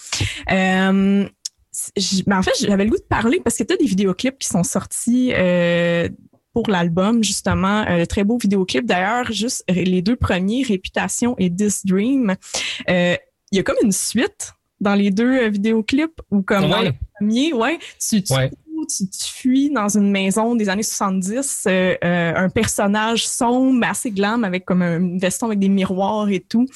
Mais 2.26 2.34
en 2.36 2.42
fait, 2.42 2.52
j'avais 2.60 2.84
le 2.84 2.90
goût 2.90 2.98
de 2.98 3.02
parler 3.08 3.40
parce 3.42 3.56
que 3.56 3.64
tu 3.64 3.74
as 3.74 3.76
des 3.76 3.86
vidéoclips 3.86 4.38
qui 4.38 4.48
sont 4.48 4.62
sortis 4.62 5.32
euh, 5.34 6.08
pour 6.54 6.70
l'album, 6.70 7.22
justement. 7.22 7.84
Euh, 7.88 8.06
très 8.06 8.24
beau 8.24 8.38
vidéoclip. 8.38 8.86
D'ailleurs, 8.86 9.30
juste 9.32 9.62
les 9.68 10.00
deux 10.00 10.16
premiers, 10.16 10.62
Réputation 10.62 11.34
et 11.38 11.50
This 11.54 11.84
Dream. 11.84 12.34
Euh, 12.88 13.16
Il 13.52 13.56
y 13.58 13.60
a 13.60 13.62
comme 13.62 13.76
une 13.82 13.92
suite 13.92 14.54
dans 14.80 14.94
les 14.94 15.10
deux 15.10 15.42
euh, 15.44 15.48
vidéoclips 15.48 16.20
ou 16.30 16.42
comme 16.42 16.68
dans 16.70 16.78
Ouais. 16.80 16.86
le 16.86 16.92
premier, 17.18 17.52
ouais, 17.52 17.78
tu, 18.00 18.22
tu 18.22 18.32
Ouais. 18.32 18.50
tu, 18.88 19.08
tu 19.08 19.32
fuis 19.32 19.70
dans 19.70 19.88
une 19.88 20.10
maison 20.10 20.54
des 20.56 20.68
années 20.68 20.82
70, 20.82 21.64
euh, 21.66 21.94
euh, 22.04 22.32
un 22.36 22.48
personnage 22.48 23.26
sombre, 23.28 23.86
assez 23.86 24.10
glam, 24.10 24.42
avec 24.44 24.64
comme 24.64 24.82
un 24.82 25.16
veston 25.18 25.46
avec 25.46 25.58
des 25.60 25.68
miroirs 25.68 26.28
et 26.28 26.40
tout. 26.40 26.66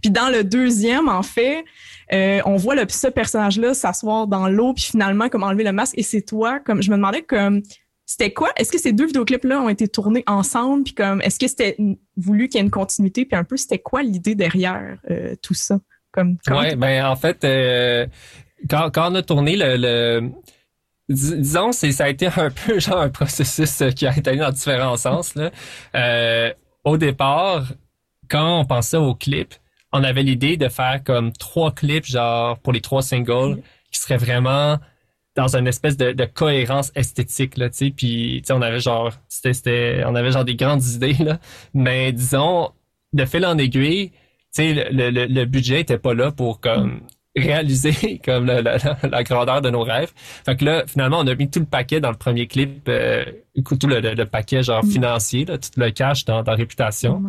Puis 0.00 0.10
dans 0.10 0.28
le 0.30 0.44
deuxième, 0.44 1.08
en 1.08 1.22
fait, 1.22 1.64
euh, 2.12 2.40
on 2.46 2.56
voit 2.56 2.74
le, 2.76 2.84
ce 2.88 3.08
personnage-là 3.08 3.74
s'asseoir 3.74 4.26
dans 4.28 4.48
l'eau, 4.48 4.72
puis 4.74 4.84
finalement, 4.84 5.28
comme 5.28 5.42
enlever 5.42 5.64
le 5.64 5.72
masque, 5.72 5.94
et 5.98 6.02
c'est 6.04 6.22
toi. 6.22 6.60
Comme 6.60 6.82
je 6.82 6.90
me 6.90 6.96
demandais 6.96 7.22
comme 7.22 7.60
c'était 8.08 8.32
quoi? 8.32 8.48
Est-ce 8.56 8.72
que 8.72 8.78
ces 8.78 8.94
deux 8.94 9.04
vidéoclips-là 9.04 9.60
ont 9.60 9.68
été 9.68 9.86
tournés 9.86 10.24
ensemble? 10.26 10.82
Puis 10.82 10.94
comme 10.94 11.20
est-ce 11.20 11.38
que 11.38 11.46
c'était 11.46 11.76
voulu 12.16 12.48
qu'il 12.48 12.58
y 12.58 12.62
ait 12.62 12.64
une 12.64 12.70
continuité? 12.70 13.26
Puis 13.26 13.36
un 13.36 13.44
peu, 13.44 13.58
c'était 13.58 13.78
quoi 13.78 14.02
l'idée 14.02 14.34
derrière 14.34 14.96
euh, 15.10 15.36
tout 15.42 15.52
ça? 15.52 15.78
Comme 16.10 16.38
Ouais, 16.48 16.74
ben 16.74 17.04
en 17.04 17.16
fait, 17.16 17.44
euh, 17.44 18.06
quand, 18.70 18.90
quand 18.90 19.12
on 19.12 19.14
a 19.14 19.22
tourné 19.22 19.56
le, 19.56 19.76
le 19.76 20.30
dis- 21.10 21.36
disons, 21.36 21.70
c'est 21.72 21.92
ça 21.92 22.04
a 22.04 22.08
été 22.08 22.28
un 22.28 22.50
peu 22.66 22.80
genre 22.80 22.96
un 23.02 23.10
processus 23.10 23.82
euh, 23.82 23.90
qui 23.90 24.06
a 24.06 24.16
été 24.16 24.30
allé 24.30 24.38
dans 24.38 24.52
différents 24.52 24.96
sens. 24.96 25.34
Là. 25.34 25.50
Euh, 25.94 26.50
au 26.84 26.96
départ, 26.96 27.66
quand 28.30 28.60
on 28.60 28.64
pensait 28.64 28.96
au 28.96 29.14
clip, 29.14 29.52
on 29.92 30.02
avait 30.02 30.22
l'idée 30.22 30.56
de 30.56 30.70
faire 30.70 31.02
comme 31.04 31.30
trois 31.32 31.72
clips, 31.72 32.06
genre 32.06 32.58
pour 32.60 32.72
les 32.72 32.80
trois 32.80 33.02
singles, 33.02 33.60
qui 33.92 34.00
seraient 34.00 34.16
vraiment 34.16 34.78
dans 35.38 35.56
une 35.56 35.66
espèce 35.68 35.96
de, 35.96 36.12
de 36.12 36.24
cohérence 36.24 36.90
esthétique 36.94 37.56
là, 37.56 37.70
tu 37.70 37.76
sais. 37.78 37.90
Puis, 37.96 38.40
tu 38.42 38.46
sais, 38.48 38.52
on 38.52 38.60
avait 38.60 38.80
genre, 38.80 39.12
c'était, 39.28 39.52
c'était, 39.54 40.02
on 40.04 40.14
avait 40.14 40.32
genre 40.32 40.44
des 40.44 40.56
grandes 40.56 40.84
idées 40.96 41.16
là, 41.20 41.38
mais 41.74 42.12
disons, 42.12 42.70
de 43.12 43.24
fil 43.24 43.46
en 43.46 43.56
aiguille, 43.56 44.10
tu 44.10 44.16
sais, 44.50 44.74
le, 44.90 45.10
le, 45.10 45.26
le 45.26 45.44
budget 45.44 45.80
était 45.80 45.98
pas 45.98 46.12
là 46.14 46.32
pour 46.32 46.60
comme 46.60 47.00
réaliser 47.36 48.18
comme 48.24 48.46
la, 48.46 48.62
la, 48.62 48.76
la- 49.10 49.22
grandeur 49.22 49.62
de 49.62 49.70
nos 49.70 49.82
rêves. 49.82 50.12
Fait 50.44 50.56
que 50.56 50.64
là, 50.64 50.82
finalement, 50.86 51.20
on 51.20 51.26
a 51.28 51.34
mis 51.36 51.48
tout 51.48 51.60
le 51.60 51.66
paquet 51.66 52.00
dans 52.00 52.10
le 52.10 52.16
premier 52.16 52.46
clip, 52.48 52.88
euh, 52.88 53.24
tout 53.64 53.86
le, 53.86 54.00
le, 54.00 54.14
le 54.14 54.24
paquet 54.26 54.62
genre 54.64 54.84
Mm. 54.84 54.90
financier, 54.90 55.44
là, 55.44 55.56
tout 55.58 55.70
le 55.76 55.90
cash 55.90 56.24
dans, 56.24 56.42
dans 56.42 56.56
Réputation, 56.56 57.22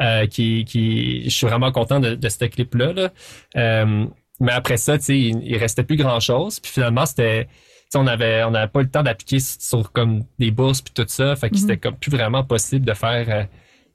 euh, 0.00 0.26
qui, 0.26 0.64
qui, 0.64 1.24
je 1.24 1.28
suis 1.30 1.46
vraiment 1.46 1.72
content 1.72 2.00
de, 2.00 2.14
de 2.14 2.28
ce 2.30 2.46
clip-là. 2.46 2.92
Là. 2.94 3.10
Euh, 3.56 4.06
mais 4.40 4.52
après 4.52 4.76
ça, 4.76 4.98
tu 4.98 5.04
sais, 5.04 5.18
il, 5.18 5.40
il 5.42 5.56
restait 5.56 5.84
plus 5.84 5.96
grand-chose. 5.96 6.60
Puis 6.60 6.72
finalement, 6.72 7.06
c'était, 7.06 7.48
on 7.94 8.06
avait, 8.06 8.42
on 8.44 8.50
n'avait 8.52 8.70
pas 8.70 8.82
le 8.82 8.88
temps 8.90 9.02
d'appliquer 9.02 9.38
sur, 9.40 9.92
comme 9.92 10.24
des 10.38 10.50
bourses 10.50 10.80
puis 10.80 10.94
tout 10.94 11.04
ça. 11.08 11.36
Fait 11.36 11.50
que 11.50 11.54
Mhm. 11.56 11.60
c'était 11.60 11.76
comme 11.76 11.96
plus 11.96 12.10
vraiment 12.10 12.44
possible 12.44 12.84
de 12.86 12.94
faire, 12.94 13.26
euh, 13.28 13.44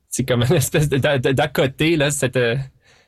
c'est 0.10 0.26
comme 0.26 0.44
une 0.50 0.56
espèce 0.56 0.90
de 0.90 0.98
d'à 0.98 1.48
côté 1.48 1.96
là 1.98 2.12
cette 2.12 2.38
euh, 2.38 2.56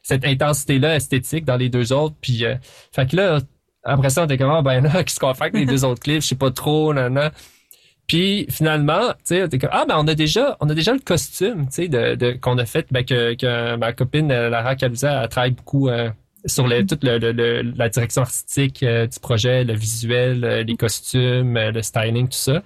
cette 0.02 0.26
intensité 0.26 0.80
là 0.80 0.96
esthétique 0.96 1.46
dans 1.46 1.58
les 1.58 1.70
deux 1.70 1.92
autres. 1.94 2.16
Puis 2.22 2.46
euh, 2.46 2.56
fait 2.94 3.10
que 3.10 3.16
là 3.18 3.40
après 3.84 4.10
ça 4.10 4.22
on 4.24 4.26
était 4.26 4.38
comme 4.38 4.52
ah, 4.52 4.62
ben 4.62 4.82
là 4.82 4.90
qu'est-ce 5.04 5.20
qu'on 5.20 5.28
va 5.28 5.34
faire 5.34 5.48
avec 5.48 5.56
les 5.56 5.66
deux 5.66 5.84
autres 5.86 6.02
clips, 6.02 6.22
je 6.22 6.28
sais 6.28 6.36
pas 6.36 6.52
trop 6.52 6.94
nan, 6.94 7.14
nan. 7.14 7.32
Puis 8.08 8.48
finalement, 8.50 9.10
tu 9.16 9.36
sais, 9.36 9.44
on 9.44 9.46
était 9.48 9.60
comme, 9.60 9.70
ah 9.74 9.86
ben 9.86 9.96
on 9.98 10.08
a 10.08 10.16
déjà 10.16 10.56
on 10.62 10.70
a 10.70 10.74
déjà 10.74 10.94
le 10.94 11.00
costume, 11.00 11.68
tu 11.68 11.74
sais 11.74 11.88
de, 11.90 12.16
de 12.16 12.32
qu'on 12.32 12.58
a 12.58 12.66
fait 12.66 12.88
ben, 12.92 13.04
que, 13.04 13.34
que 13.36 13.76
ma 13.76 13.92
copine 13.92 14.32
euh, 14.32 14.50
Lara 14.50 14.76
Calusa 14.78 15.28
travaille 15.28 15.52
beaucoup 15.52 15.90
euh, 15.90 16.10
sur 16.46 16.68
le, 16.68 16.86
toute 16.86 17.04
le, 17.04 17.18
le- 17.18 17.32
le- 17.32 17.62
la 17.76 17.90
direction 17.90 18.22
artistique 18.22 18.84
euh, 18.84 19.08
du 19.08 19.20
projet, 19.20 19.64
le 19.64 19.74
visuel, 19.74 20.44
euh, 20.44 20.64
les 20.64 20.76
costumes, 20.76 21.58
euh, 21.58 21.72
le 21.72 21.82
styling, 21.82 22.28
tout 22.28 22.38
ça. 22.38 22.64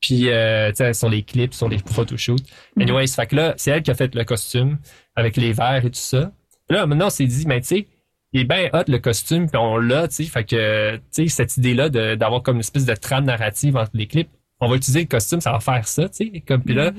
Puis, 0.00 0.28
euh, 0.28 0.72
sur 0.92 1.08
les 1.08 1.22
clips, 1.22 1.54
sur 1.54 1.68
les 1.68 1.78
photoshoots. 1.78 2.42
Mhm. 2.76 2.82
Anyways, 2.82 3.08
fait 3.08 3.26
que 3.26 3.36
là, 3.36 3.54
c'est 3.56 3.70
elle 3.70 3.82
qui 3.82 3.90
a 3.90 3.94
fait 3.94 4.14
le 4.14 4.24
costume 4.24 4.78
avec 5.16 5.36
les 5.36 5.52
verres 5.52 5.84
et 5.84 5.90
tout 5.90 5.98
ça. 5.98 6.30
Là, 6.68 6.86
maintenant, 6.86 7.06
on 7.06 7.10
s'est 7.10 7.26
dit, 7.26 7.46
mais 7.46 7.60
tu 7.62 7.66
sais, 7.68 7.86
il 8.32 8.40
est 8.42 8.44
bien 8.44 8.68
hot 8.74 8.82
le 8.88 8.98
costume, 8.98 9.48
puis 9.48 9.56
on 9.56 9.78
l'a, 9.78 10.06
tu 10.08 10.16
sais. 10.16 10.24
Fait 10.24 10.44
que, 10.44 10.96
tu 10.96 11.02
sais, 11.10 11.28
cette 11.28 11.56
idée-là 11.56 11.88
d'avoir 12.16 12.42
comme 12.42 12.56
une 12.56 12.60
espèce 12.60 12.84
de 12.84 12.94
trame 12.94 13.24
narrative 13.24 13.76
entre 13.76 13.92
les 13.94 14.06
clips, 14.06 14.28
on 14.60 14.68
va 14.68 14.76
utiliser 14.76 15.00
le 15.00 15.06
costume, 15.06 15.40
ça 15.40 15.52
va 15.52 15.60
faire 15.60 15.88
ça, 15.88 16.08
tu 16.08 16.30
sais. 16.32 16.40
Comme, 16.46 16.62
puis 16.62 16.74
là, 16.74 16.92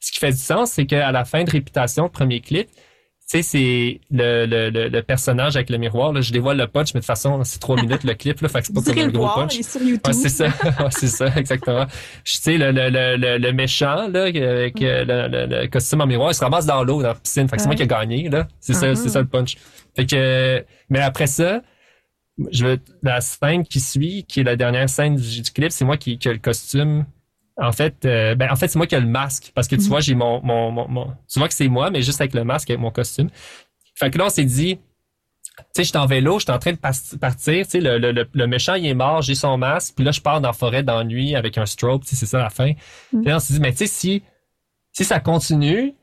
ce 0.00 0.10
qui 0.12 0.18
fait 0.18 0.30
du 0.32 0.38
sens, 0.38 0.72
c'est 0.72 0.86
qu'à 0.86 1.12
la 1.12 1.24
fin 1.24 1.44
de 1.44 1.50
Réputation, 1.50 2.04
le 2.04 2.10
premier 2.10 2.40
clip, 2.40 2.68
sais, 3.32 3.42
c'est 3.42 4.00
le, 4.10 4.46
le, 4.46 4.70
le, 4.70 4.88
le 4.88 5.02
personnage 5.02 5.56
avec 5.56 5.70
le 5.70 5.78
miroir. 5.78 6.12
Là, 6.12 6.20
je 6.20 6.32
dévoile 6.32 6.56
le 6.58 6.66
punch, 6.66 6.94
mais 6.94 7.00
de 7.00 7.02
toute 7.02 7.06
façon, 7.06 7.42
c'est 7.44 7.58
trois 7.58 7.76
minutes 7.76 8.04
le 8.04 8.14
clip, 8.14 8.40
là, 8.40 8.48
fait 8.48 8.60
que 8.60 8.66
c'est 8.66 8.72
pas 8.74 8.82
comme 8.82 8.98
un 8.98 9.06
le 9.06 9.12
gros 9.12 9.22
voir, 9.22 9.34
punch. 9.36 9.56
Ouais, 9.56 10.12
c'est 10.12 10.28
ça, 10.28 10.46
Ouais, 10.80 10.86
c'est 10.90 11.06
ça, 11.08 11.26
exactement. 11.36 11.86
Je 12.24 12.32
sais, 12.34 12.56
le, 12.58 12.70
le, 12.72 12.90
le, 12.90 13.16
le, 13.16 13.38
le 13.38 13.52
méchant, 13.52 14.08
là, 14.08 14.22
avec 14.22 14.36
euh, 14.36 14.70
le, 15.04 15.62
le, 15.62 15.66
costume 15.68 16.00
en 16.00 16.06
miroir, 16.06 16.30
il 16.30 16.34
se 16.34 16.40
ramasse 16.44 16.66
dans 16.66 16.82
l'eau, 16.84 17.02
dans 17.02 17.08
la 17.08 17.14
piscine. 17.14 17.48
Fait 17.48 17.56
que 17.56 17.62
c'est 17.62 17.68
moi 17.68 17.76
qui 17.76 17.82
ai 17.82 17.86
gagné, 17.86 18.28
là. 18.28 18.46
C'est 18.60 18.74
ça, 18.74 18.86
Ah. 18.90 18.94
c'est 18.94 19.08
ça 19.08 19.20
le 19.20 19.26
punch. 19.26 19.56
Fait 19.96 20.06
que, 20.06 20.16
euh, 20.16 20.60
mais 20.90 21.00
après 21.00 21.26
ça, 21.26 21.62
je 22.50 22.64
veux, 22.64 22.78
la 23.02 23.20
scène 23.20 23.64
qui 23.64 23.78
suit, 23.80 24.24
qui 24.26 24.40
est 24.40 24.44
la 24.44 24.56
dernière 24.56 24.88
scène 24.88 25.16
du, 25.16 25.42
du 25.42 25.50
clip, 25.50 25.70
c'est 25.70 25.84
moi 25.84 25.96
qui, 25.96 26.18
qui 26.18 26.28
a 26.28 26.32
le 26.32 26.38
costume. 26.38 27.04
En 27.56 27.72
fait, 27.72 28.04
euh, 28.04 28.34
ben, 28.34 28.50
en 28.50 28.56
fait, 28.56 28.68
c'est 28.68 28.76
moi 28.78 28.86
qui 28.86 28.94
ai 28.94 29.00
le 29.00 29.06
masque. 29.06 29.52
Parce 29.54 29.68
que 29.68 29.76
tu 29.76 29.82
Mhm. 29.82 29.88
vois, 29.88 30.00
j'ai 30.00 30.14
mon, 30.14 30.40
mon, 30.42 30.70
mon, 30.70 30.88
mon- 30.88 31.12
tu 31.30 31.38
vois 31.38 31.48
que 31.48 31.54
c'est 31.54 31.68
moi, 31.68 31.90
mais 31.90 32.02
juste 32.02 32.20
avec 32.20 32.34
le 32.34 32.44
masque, 32.44 32.70
avec 32.70 32.80
mon 32.80 32.90
costume. 32.90 33.28
Fait 33.94 34.10
que 34.10 34.18
là, 34.18 34.26
on 34.26 34.30
s'est 34.30 34.44
dit, 34.44 34.76
tu 34.76 35.62
sais, 35.74 35.84
j'étais 35.84 35.98
en 35.98 36.06
vélo, 36.06 36.38
j'étais 36.38 36.52
en 36.52 36.58
train 36.58 36.72
de 36.72 36.78
partir, 36.78 37.66
tu 37.66 37.70
sais, 37.70 37.80
le, 37.80 37.98
le, 37.98 38.26
le, 38.32 38.46
méchant, 38.46 38.74
il 38.74 38.86
est 38.86 38.94
mort, 38.94 39.20
j'ai 39.20 39.34
son 39.34 39.58
masque, 39.58 39.94
puis 39.96 40.04
là, 40.04 40.10
je 40.12 40.20
pars 40.20 40.40
dans 40.40 40.48
la 40.48 40.54
forêt 40.54 40.82
dans 40.82 40.96
la 40.98 41.04
nuit 41.04 41.36
avec 41.36 41.58
un 41.58 41.66
strobe, 41.66 42.02
tu 42.02 42.08
sais, 42.10 42.16
c'est 42.16 42.26
ça 42.26 42.38
la 42.38 42.48
fin. 42.50 42.70
Mm. 43.12 43.20
Puis 43.20 43.24
là, 43.30 43.36
on 43.36 43.38
s'est 43.38 43.52
dit, 43.54 43.60
mais 43.60 43.72
tu 43.72 43.78
sais, 43.78 43.86
si, 43.86 44.22
si 44.92 45.04
ça 45.04 45.20
continue, 45.20 45.94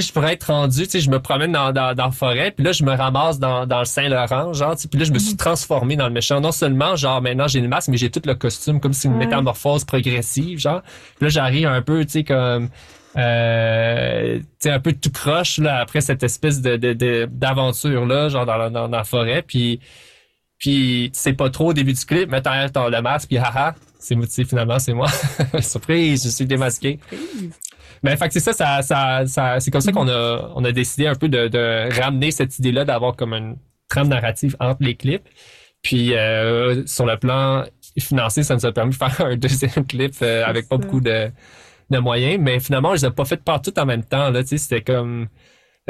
sais, 0.00 0.06
je 0.06 0.12
pourrais 0.12 0.32
être 0.34 0.44
rendu, 0.52 0.84
tu 0.84 0.90
sais, 0.90 1.00
je 1.00 1.10
me 1.10 1.20
promène 1.20 1.52
dans, 1.52 1.72
dans, 1.72 1.94
dans 1.94 2.06
la 2.06 2.10
forêt, 2.10 2.50
puis 2.50 2.64
là, 2.64 2.72
je 2.72 2.82
me 2.84 2.92
ramasse 2.92 3.38
dans, 3.38 3.66
dans 3.66 3.80
le 3.80 3.84
Saint-Laurent, 3.84 4.52
genre, 4.52 4.74
tu 4.76 4.82
sais, 4.82 4.88
puis 4.88 4.98
là, 4.98 5.04
je 5.04 5.12
me 5.12 5.18
suis 5.18 5.36
transformé 5.36 5.96
dans 5.96 6.06
le 6.06 6.12
méchant. 6.14 6.40
Non 6.40 6.52
seulement, 6.52 6.96
genre, 6.96 7.20
maintenant, 7.20 7.46
j'ai 7.48 7.60
le 7.60 7.68
masque, 7.68 7.88
mais 7.88 7.96
j'ai 7.98 8.10
tout 8.10 8.22
le 8.24 8.34
costume, 8.34 8.80
comme 8.80 8.92
si 8.92 9.06
une 9.06 9.14
Ouais. 9.14 9.26
métamorphose 9.26 9.84
progressive, 9.84 10.58
genre. 10.58 10.82
Puis 11.16 11.24
là, 11.24 11.28
j'arrive 11.28 11.66
un 11.66 11.82
peu, 11.82 12.04
tu 12.04 12.10
sais, 12.12 12.24
comme, 12.24 12.70
euh, 13.16 14.38
tu 14.38 14.44
sais, 14.60 14.70
un 14.70 14.80
peu 14.80 14.92
tout 14.92 15.10
croche, 15.10 15.58
là, 15.58 15.80
après 15.80 16.00
cette 16.00 16.22
espèce 16.22 16.60
de, 16.62 16.76
de, 16.76 16.92
de- 16.94 17.28
d'aventure-là, 17.30 18.28
genre, 18.30 18.46
dans, 18.46 18.56
la- 18.56 18.70
dans, 18.70 18.88
dans 18.88 18.96
la 18.98 19.04
forêt, 19.04 19.42
puis, 19.42 19.80
puis, 20.58 21.10
tu 21.12 21.18
sais 21.20 21.32
pas 21.32 21.50
trop 21.50 21.70
au 21.70 21.72
début 21.72 21.92
du 21.92 22.04
clip, 22.04 22.30
mais 22.30 22.40
t'as 22.40 22.68
t'as 22.68 22.88
le 22.88 23.02
masque, 23.02 23.28
puis 23.28 23.36
haha, 23.38 23.74
c'est, 23.98 24.14
tu 24.28 24.44
finalement, 24.44 24.78
c'est 24.78 24.94
moi. 24.94 25.08
Surprise, 25.60 26.24
je 26.24 26.28
suis 26.28 26.46
démasqué. 26.46 26.98
Mais 28.02 28.16
fait 28.16 28.28
que 28.28 28.34
c'est 28.34 28.40
ça, 28.40 28.52
ça, 28.52 28.82
ça, 28.82 29.26
ça 29.26 29.60
c'est 29.60 29.70
comme 29.70 29.80
ça 29.80 29.92
qu'on 29.92 30.08
a, 30.08 30.52
on 30.54 30.64
a 30.64 30.72
décidé 30.72 31.06
un 31.06 31.14
peu 31.14 31.28
de, 31.28 31.48
de 31.48 32.00
ramener 32.00 32.30
cette 32.30 32.58
idée-là 32.58 32.84
d'avoir 32.84 33.16
comme 33.16 33.34
une 33.34 33.56
trame 33.88 34.08
narrative 34.08 34.56
entre 34.60 34.82
les 34.82 34.94
clips. 34.94 35.28
Puis 35.82 36.14
euh, 36.14 36.86
sur 36.86 37.06
le 37.06 37.16
plan 37.16 37.64
financier, 37.98 38.42
ça 38.42 38.54
nous 38.54 38.64
a 38.66 38.72
permis 38.72 38.92
de 38.92 38.96
faire 38.96 39.20
un 39.26 39.36
deuxième 39.36 39.86
clip 39.86 40.14
euh, 40.22 40.44
avec 40.46 40.68
pas 40.68 40.76
ça. 40.76 40.82
beaucoup 40.82 41.00
de, 41.00 41.30
de 41.90 41.98
moyens. 41.98 42.38
Mais 42.40 42.60
finalement, 42.60 42.90
on 42.90 42.94
les 42.94 43.04
a 43.04 43.10
pas 43.10 43.24
fait 43.24 43.42
partout 43.42 43.78
en 43.78 43.86
même 43.86 44.04
temps. 44.04 44.30
Là, 44.30 44.42
c'était 44.44 44.82
comme 44.82 45.28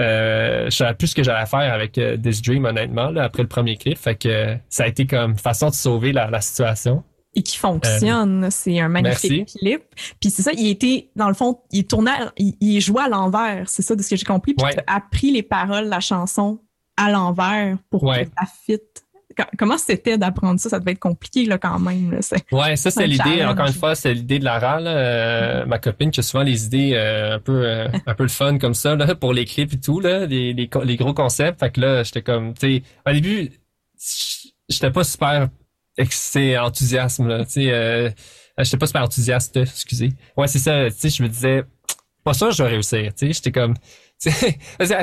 euh, 0.01 0.65
je 0.71 0.77
savais 0.77 0.95
plus 0.95 1.09
ce 1.09 1.15
que 1.15 1.23
j'allais 1.23 1.47
faire 1.47 1.73
avec 1.73 1.99
euh, 1.99 2.17
This 2.17 2.41
Dream, 2.43 2.65
honnêtement, 2.65 3.11
là, 3.11 3.25
après 3.25 3.43
le 3.43 3.49
premier 3.49 3.77
clip. 3.77 3.99
Fait 3.99 4.15
que 4.17 4.29
euh, 4.29 4.55
ça 4.69 4.85
a 4.85 4.87
été 4.87 5.07
comme 5.07 5.37
façon 5.37 5.69
de 5.69 5.75
sauver 5.75 6.13
la, 6.13 6.31
la 6.31 6.41
situation. 6.41 7.05
Et 7.35 7.43
qui 7.43 7.57
fonctionne. 7.57 8.49
c'est 8.51 8.78
un 8.80 8.89
magnifique 8.89 9.30
Euh, 9.33 9.37
merci. 9.39 9.59
clip. 9.59 9.83
Puis 10.20 10.30
c'est 10.30 10.43
ça, 10.43 10.53
il 10.53 10.68
était, 10.68 11.09
dans 11.16 11.28
le 11.28 11.35
fond, 11.35 11.61
il 11.70 11.87
tournait, 11.87 12.11
il, 12.37 12.55
il 12.61 12.80
jouait 12.80 13.03
à 13.05 13.09
l'envers. 13.09 13.68
C'est 13.68 13.83
ça 13.83 13.95
de 13.97 14.03
ce 14.03 14.11
que 14.11 14.16
j'ai 14.16 14.24
compris. 14.24 14.55
Puis 14.55 14.64
Ouais. 14.66 14.72
tu 14.74 14.80
as 14.87 14.95
appris 14.97 15.30
les 15.33 15.43
paroles 15.43 15.87
la 15.89 16.01
chanson 16.01 16.61
à 16.97 17.11
l'envers 17.11 17.78
pour 17.91 18.03
Ouais. 18.05 18.26
que 18.26 18.30
ça 18.39 18.47
fit. 18.66 18.78
Co- 19.35 19.45
Comment 19.57 19.78
c'était 19.78 20.18
d'apprendre 20.18 20.61
ça? 20.61 20.68
Ça 20.68 20.78
devait 20.78 20.93
être 20.93 20.99
compliqué 20.99 21.47
là, 21.47 21.57
quand 21.57 21.78
même. 21.78 22.11
Là. 22.11 22.18
Ouais, 22.53 22.76
ça 22.76 22.91
c'est 22.91 23.07
l'idée. 23.07 23.43
Encore 23.47 23.66
une 23.66 23.72
fois, 23.72 23.95
c'est 23.95 24.12
l'idée 24.12 24.39
de 24.39 24.45
Lara, 24.45 24.78
là, 24.78 24.91
euh, 24.91 25.64
ma 25.64 25.78
copine, 25.78 26.11
qui 26.11 26.20
a 26.20 26.22
souvent 26.22 26.43
les 26.45 26.66
idées 26.66 26.93
euh, 26.95 27.37
un 27.37 27.39
peu 27.39 27.64
euh, 27.66 27.89
un 28.05 28.14
peu 28.14 28.24
le 28.24 28.28
fun 28.28 28.59
comme 28.59 28.74
ça 28.74 28.95
là, 28.95 29.14
pour 29.14 29.33
les 29.33 29.47
clips 29.47 29.72
et 29.72 29.80
tout 29.80 30.01
là, 30.01 30.26
les, 30.26 30.53
les, 30.53 30.68
les 30.85 30.97
gros 30.97 31.14
concepts. 31.14 31.61
Fait 31.61 31.70
que 31.72 31.80
là, 31.80 32.03
j'étais 32.03 32.20
comme, 32.20 32.53
tu 32.53 32.76
sais, 32.76 32.83
au 33.09 33.12
début, 33.14 33.51
j'étais 34.68 34.91
pas 34.91 35.05
super 35.05 35.49
excité, 35.99 36.59
enthousiasme 36.59 37.28
là. 37.28 37.45
Tu 37.45 37.53
sais, 37.53 37.70
euh, 37.72 38.11
Euh, 38.61 38.64
J'étais 38.64 38.76
pas 38.76 38.86
super 38.86 39.03
enthousiaste, 39.05 39.57
excusez. 39.57 40.11
Ouais, 40.36 40.47
c'est 40.47 40.59
ça, 40.59 40.90
tu 40.90 40.97
sais, 40.99 41.09
je 41.09 41.22
me 41.22 41.28
disais, 41.28 41.64
pas 42.22 42.34
sûr 42.34 42.49
que 42.51 42.55
je 42.55 42.62
vais 42.62 42.68
réussir, 42.68 43.14
tu 43.14 43.26
sais, 43.28 43.32
j'étais 43.32 43.51
comme, 43.51 43.74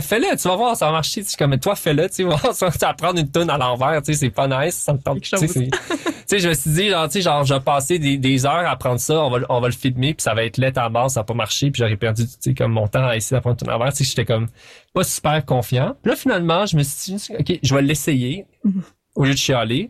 fais-le, 0.02 0.38
tu 0.38 0.48
vas 0.48 0.56
voir, 0.56 0.76
ça 0.78 0.86
va 0.86 0.92
marcher, 0.92 1.24
tu 1.24 1.30
sais, 1.32 1.36
comme, 1.38 1.58
toi, 1.58 1.76
fais-le, 1.76 2.08
tu 2.10 2.24
voir, 2.24 2.40
ça 2.54 2.70
va 2.70 2.94
prendre 2.94 3.20
une 3.20 3.30
tonne 3.32 3.50
à 3.50 3.58
l'envers, 3.58 4.02
tu 4.04 4.14
sais, 4.14 4.20
c'est 4.20 4.30
pas 4.30 4.48
nice, 4.48 4.76
ça 4.76 4.94
me 4.94 5.00
tente, 5.00 5.18
je 6.40 6.48
me 6.48 6.54
suis 6.54 6.70
dit, 6.70 6.90
genre, 6.92 7.10
genre, 7.10 7.44
je 7.44 7.54
vais 7.56 7.60
passer 7.60 7.98
des, 7.98 8.18
des 8.20 8.46
heures 8.46 8.70
à 8.70 8.76
prendre 8.78 9.00
ça, 9.00 9.20
on 9.20 9.32
va, 9.32 9.40
on 9.50 9.60
va 9.60 9.68
le 9.68 9.74
filmer, 9.74 10.14
puis 10.14 10.22
ça 10.22 10.36
va 10.36 10.44
être 10.44 10.58
laid 10.58 10.78
à 10.78 10.88
base, 10.90 11.14
ça 11.14 11.22
va 11.22 11.24
pas 11.24 11.34
marcher, 11.34 11.72
puis 11.72 11.80
j'aurais 11.82 11.98
perdu, 11.98 12.28
tu 12.28 12.32
sais, 12.40 12.54
comme 12.54 12.72
mon 12.74 12.88
temps 12.88 13.08
à 13.08 13.16
essayer 13.16 13.36
d'apprendre 13.36 13.58
tout 13.58 13.66
l'envers, 13.66 13.92
tu 13.92 13.98
sais, 13.98 14.10
j'étais 14.12 14.26
comme 14.26 14.48
pas 14.94 15.04
super 15.04 15.44
confiant. 15.44 15.96
Puis 16.04 16.12
là, 16.12 16.16
finalement, 16.16 16.68
je 16.68 16.78
me 16.78 16.84
suis 16.84 17.14
dit, 17.16 17.28
OK, 17.38 17.60
je 17.64 17.74
vais 17.76 17.82
l'essayer, 17.82 18.46
Mhm. 18.64 18.84
au 19.16 19.24
lieu 19.26 19.32
de 19.34 19.38
chialer. 19.38 19.90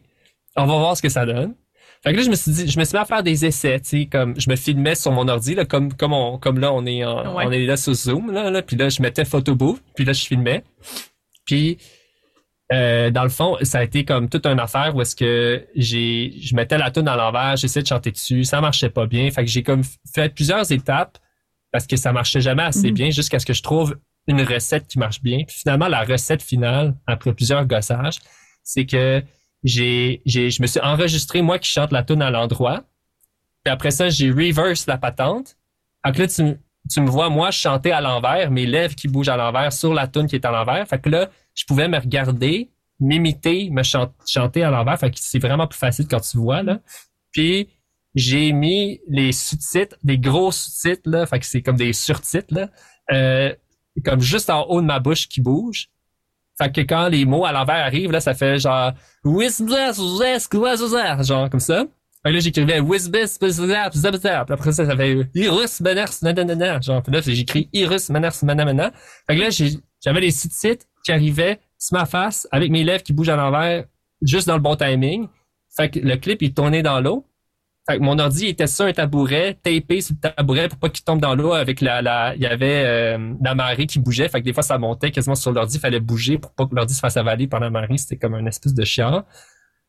On 0.55 0.65
va 0.65 0.77
voir 0.77 0.97
ce 0.97 1.01
que 1.01 1.09
ça 1.09 1.25
donne. 1.25 1.55
Fait 2.03 2.11
que 2.13 2.17
là, 2.17 2.23
je 2.23 2.29
me 2.29 2.35
suis 2.35 2.51
dit, 2.51 2.67
je 2.69 2.79
me 2.79 2.85
suis 2.85 2.95
mis 2.95 3.01
à 3.01 3.05
faire 3.05 3.23
des 3.23 3.45
essais, 3.45 3.77
tu 3.81 3.89
sais, 3.89 4.05
comme, 4.05 4.39
je 4.39 4.49
me 4.49 4.55
filmais 4.55 4.95
sur 4.95 5.11
mon 5.11 5.27
ordi, 5.27 5.53
là, 5.53 5.65
comme, 5.65 5.93
comme 5.93 6.13
on, 6.13 6.37
comme 6.37 6.59
là, 6.59 6.71
on 6.71 6.85
est 6.85 7.03
en- 7.03 7.35
Ouais. 7.35 7.43
on 7.45 7.51
est 7.51 7.65
là 7.65 7.75
sur 7.75 7.93
Zoom, 7.93 8.31
là, 8.31 8.49
là, 8.49 8.61
puis 8.61 8.77
là, 8.77 8.87
je 8.87 9.01
mettais 9.01 9.25
photo 9.25 9.53
booth, 9.53 9.81
puis 9.95 10.05
là, 10.05 10.13
je 10.13 10.25
filmais. 10.25 10.63
Puis, 11.45 11.77
euh, 12.71 13.09
dans 13.09 13.23
le 13.23 13.29
fond, 13.29 13.57
ça 13.63 13.79
a 13.79 13.83
été 13.83 14.05
comme 14.05 14.29
toute 14.29 14.45
une 14.45 14.59
affaire 14.59 14.95
où 14.95 15.01
est-ce 15.01 15.15
que 15.15 15.67
j'ai, 15.75 16.33
je 16.39 16.55
mettais 16.55 16.77
la 16.77 16.91
tune 16.91 17.07
à 17.07 17.15
l'envers, 17.17 17.57
j'essayais 17.57 17.81
de 17.83 17.87
chanter 17.87 18.11
dessus, 18.11 18.43
ça 18.43 18.61
marchait 18.61 18.89
pas 18.91 19.07
bien. 19.07 19.29
Fait 19.31 19.43
que 19.43 19.49
j'ai 19.49 19.63
comme 19.63 19.81
fait 20.13 20.33
plusieurs 20.33 20.71
étapes 20.71 21.17
parce 21.71 21.85
que 21.87 21.97
ça 21.97 22.13
marchait 22.13 22.41
jamais 22.41 22.63
assez 22.63 22.89
Mhm. 22.89 22.93
bien 22.93 23.09
jusqu'à 23.09 23.39
ce 23.39 23.45
que 23.45 23.53
je 23.53 23.63
trouve 23.63 23.97
une 24.27 24.41
recette 24.43 24.87
qui 24.87 24.99
marche 24.99 25.21
bien. 25.21 25.39
Puis 25.47 25.57
finalement, 25.59 25.87
la 25.87 26.03
recette 26.03 26.43
finale, 26.43 26.95
après 27.07 27.33
plusieurs 27.33 27.65
gossages, 27.65 28.19
c'est 28.63 28.85
que 28.85 29.23
j'ai, 29.63 30.21
je 30.25 30.61
me 30.61 30.67
suis 30.67 30.79
enregistré 30.79 31.41
moi 31.41 31.59
qui 31.59 31.69
chante 31.69 31.91
la 31.91 32.03
tune 32.03 32.21
à 32.21 32.29
l'endroit. 32.31 32.83
Puis 33.63 33.71
après 33.71 33.91
ça, 33.91 34.09
j'ai 34.09 34.31
reverse 34.31 34.87
la 34.87 34.97
patente. 34.97 35.57
Fait 36.05 36.13
que 36.13 36.19
là, 36.21 36.27
tu, 36.27 36.43
tu 36.89 37.01
me 37.01 37.09
vois, 37.09 37.29
moi, 37.29 37.51
chanter 37.51 37.91
à 37.91 38.01
l'envers, 38.01 38.51
mes 38.51 38.65
lèvres 38.65 38.95
qui 38.95 39.07
bougent 39.07 39.29
à 39.29 39.37
l'envers 39.37 39.73
sur 39.73 39.93
la 39.93 40.07
tune 40.07 40.27
qui 40.27 40.35
est 40.35 40.45
à 40.45 40.51
l'envers. 40.51 40.87
Fait 40.87 40.99
que 40.99 41.09
là, 41.09 41.29
je 41.53 41.65
pouvais 41.65 41.87
me 41.89 41.97
regarder, 41.97 42.71
m'imiter, 42.99 43.69
me 43.69 43.83
chan- 43.83 44.13
chanter 44.25 44.63
à 44.63 44.71
l'envers. 44.71 44.97
Fait 44.97 45.11
que 45.11 45.17
c'est 45.19 45.39
vraiment 45.39 45.67
plus 45.67 45.77
facile 45.77 46.07
quand 46.07 46.21
tu 46.21 46.37
vois, 46.37 46.63
là. 46.63 46.79
Puis, 47.31 47.69
j'ai 48.15 48.53
mis 48.53 49.01
les 49.07 49.31
sous-titres, 49.33 49.97
des 50.03 50.17
gros 50.17 50.51
sous-titres, 50.51 51.09
là. 51.09 51.25
Fait 51.25 51.39
que 51.39 51.45
c'est 51.45 51.61
comme 51.61 51.75
des 51.75 51.93
surtitres, 51.93 52.53
là. 52.53 52.69
Euh, 53.11 53.53
comme 54.05 54.21
juste 54.21 54.49
en 54.49 54.63
haut 54.67 54.81
de 54.81 54.85
ma 54.85 54.99
bouche 54.99 55.27
qui 55.27 55.41
bouge. 55.41 55.89
Fait 56.61 56.71
que 56.71 56.81
quand 56.81 57.07
les 57.07 57.25
mots 57.25 57.45
à 57.45 57.51
l'envers 57.51 57.85
arrivent, 57.85 58.11
là, 58.11 58.19
ça 58.19 58.33
fait 58.33 58.59
genre, 58.59 58.91
genre 61.23 61.49
comme 61.49 61.59
ça. 61.59 61.85
Que 62.25 62.31
là, 62.31 62.39
j'écrivais 62.39 62.81
Wisbis, 62.81 63.37
après 63.39 64.71
ça, 64.73 64.85
ça 64.85 64.97
fait 64.97 65.29
Irus, 65.33 65.79
Maners, 65.79 66.09
nanana. 66.21 66.81
Genre, 66.81 67.01
puis 67.01 67.13
là, 67.13 67.21
j'écris 67.21 67.69
Irus, 67.71 68.09
Maners, 68.09 68.31
nanana. 68.43 68.91
Fait 69.25 69.37
que 69.37 69.41
là, 69.41 69.49
j'avais 70.03 70.19
les 70.19 70.31
sous-titres 70.31 70.85
qui 71.05 71.13
arrivaient 71.13 71.59
sur 71.77 71.97
ma 71.97 72.05
face 72.05 72.45
avec 72.51 72.71
mes 72.71 72.83
lèvres 72.83 73.03
qui 73.03 73.13
bougent 73.13 73.29
à 73.29 73.37
l'envers 73.37 73.85
juste 74.21 74.47
dans 74.47 74.55
le 74.55 74.61
bon 74.61 74.75
timing. 74.75 75.27
Fait 75.75 75.89
que 75.89 75.99
le 75.99 76.17
clip, 76.17 76.41
il 76.41 76.53
tournait 76.53 76.83
dans 76.83 76.99
l'eau. 76.99 77.25
Fait 77.89 77.97
que 77.97 78.03
mon 78.03 78.19
ordi 78.19 78.45
était 78.47 78.67
sur 78.67 78.85
un 78.85 78.93
tabouret, 78.93 79.57
tapé 79.63 80.01
sur 80.01 80.13
le 80.21 80.29
tabouret 80.29 80.67
pour 80.69 80.77
pas 80.77 80.89
qu'il 80.89 81.03
tombe 81.03 81.19
dans 81.19 81.33
l'eau 81.33 81.53
avec 81.53 81.81
la, 81.81 82.01
la, 82.03 82.35
il 82.35 82.41
y 82.41 82.45
avait 82.45 82.83
euh, 82.85 83.33
la 83.43 83.55
marée 83.55 83.87
qui 83.87 83.97
bougeait. 83.99 84.29
Fait 84.29 84.39
que 84.41 84.45
des 84.45 84.53
fois, 84.53 84.61
ça 84.63 84.77
montait 84.77 85.09
quasiment 85.09 85.33
sur 85.35 85.51
l'ordi. 85.51 85.77
Il 85.77 85.79
fallait 85.79 85.99
bouger 85.99 86.37
pour 86.37 86.51
pas 86.53 86.67
que 86.67 86.75
l'ordi 86.75 86.93
se 86.93 86.99
fasse 86.99 87.17
avaler 87.17 87.47
par 87.47 87.59
la 87.59 87.69
marée. 87.71 87.97
C'était 87.97 88.17
comme 88.17 88.35
une 88.35 88.47
espèce 88.47 88.73
de 88.75 88.83
chiant. 88.85 89.25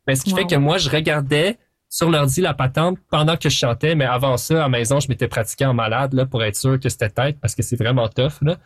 Mais 0.07 0.14
ce 0.14 0.24
qui 0.24 0.30
Wow. 0.32 0.38
fait 0.38 0.46
que 0.46 0.55
moi, 0.57 0.78
je 0.78 0.88
regardais 0.88 1.59
sur 1.90 2.09
l'ordi 2.09 2.40
la 2.40 2.55
patente 2.55 2.96
pendant 3.11 3.36
que 3.36 3.48
je 3.51 3.55
chantais. 3.57 3.94
Mais 3.94 4.07
avant 4.07 4.36
ça, 4.38 4.55
à 4.55 4.59
la 4.61 4.68
maison, 4.70 4.98
je 4.98 5.09
m'étais 5.09 5.28
pratiqué 5.28 5.66
en 5.66 5.74
malade 5.74 6.14
là, 6.14 6.24
pour 6.24 6.42
être 6.42 6.57
sûr 6.57 6.80
que 6.80 6.88
c'était 6.88 7.11
tête 7.11 7.38
parce 7.40 7.55
que 7.55 7.62
c'est 7.62 7.76
vraiment 7.76 8.09
tough. 8.09 8.40
Là. 8.40 8.57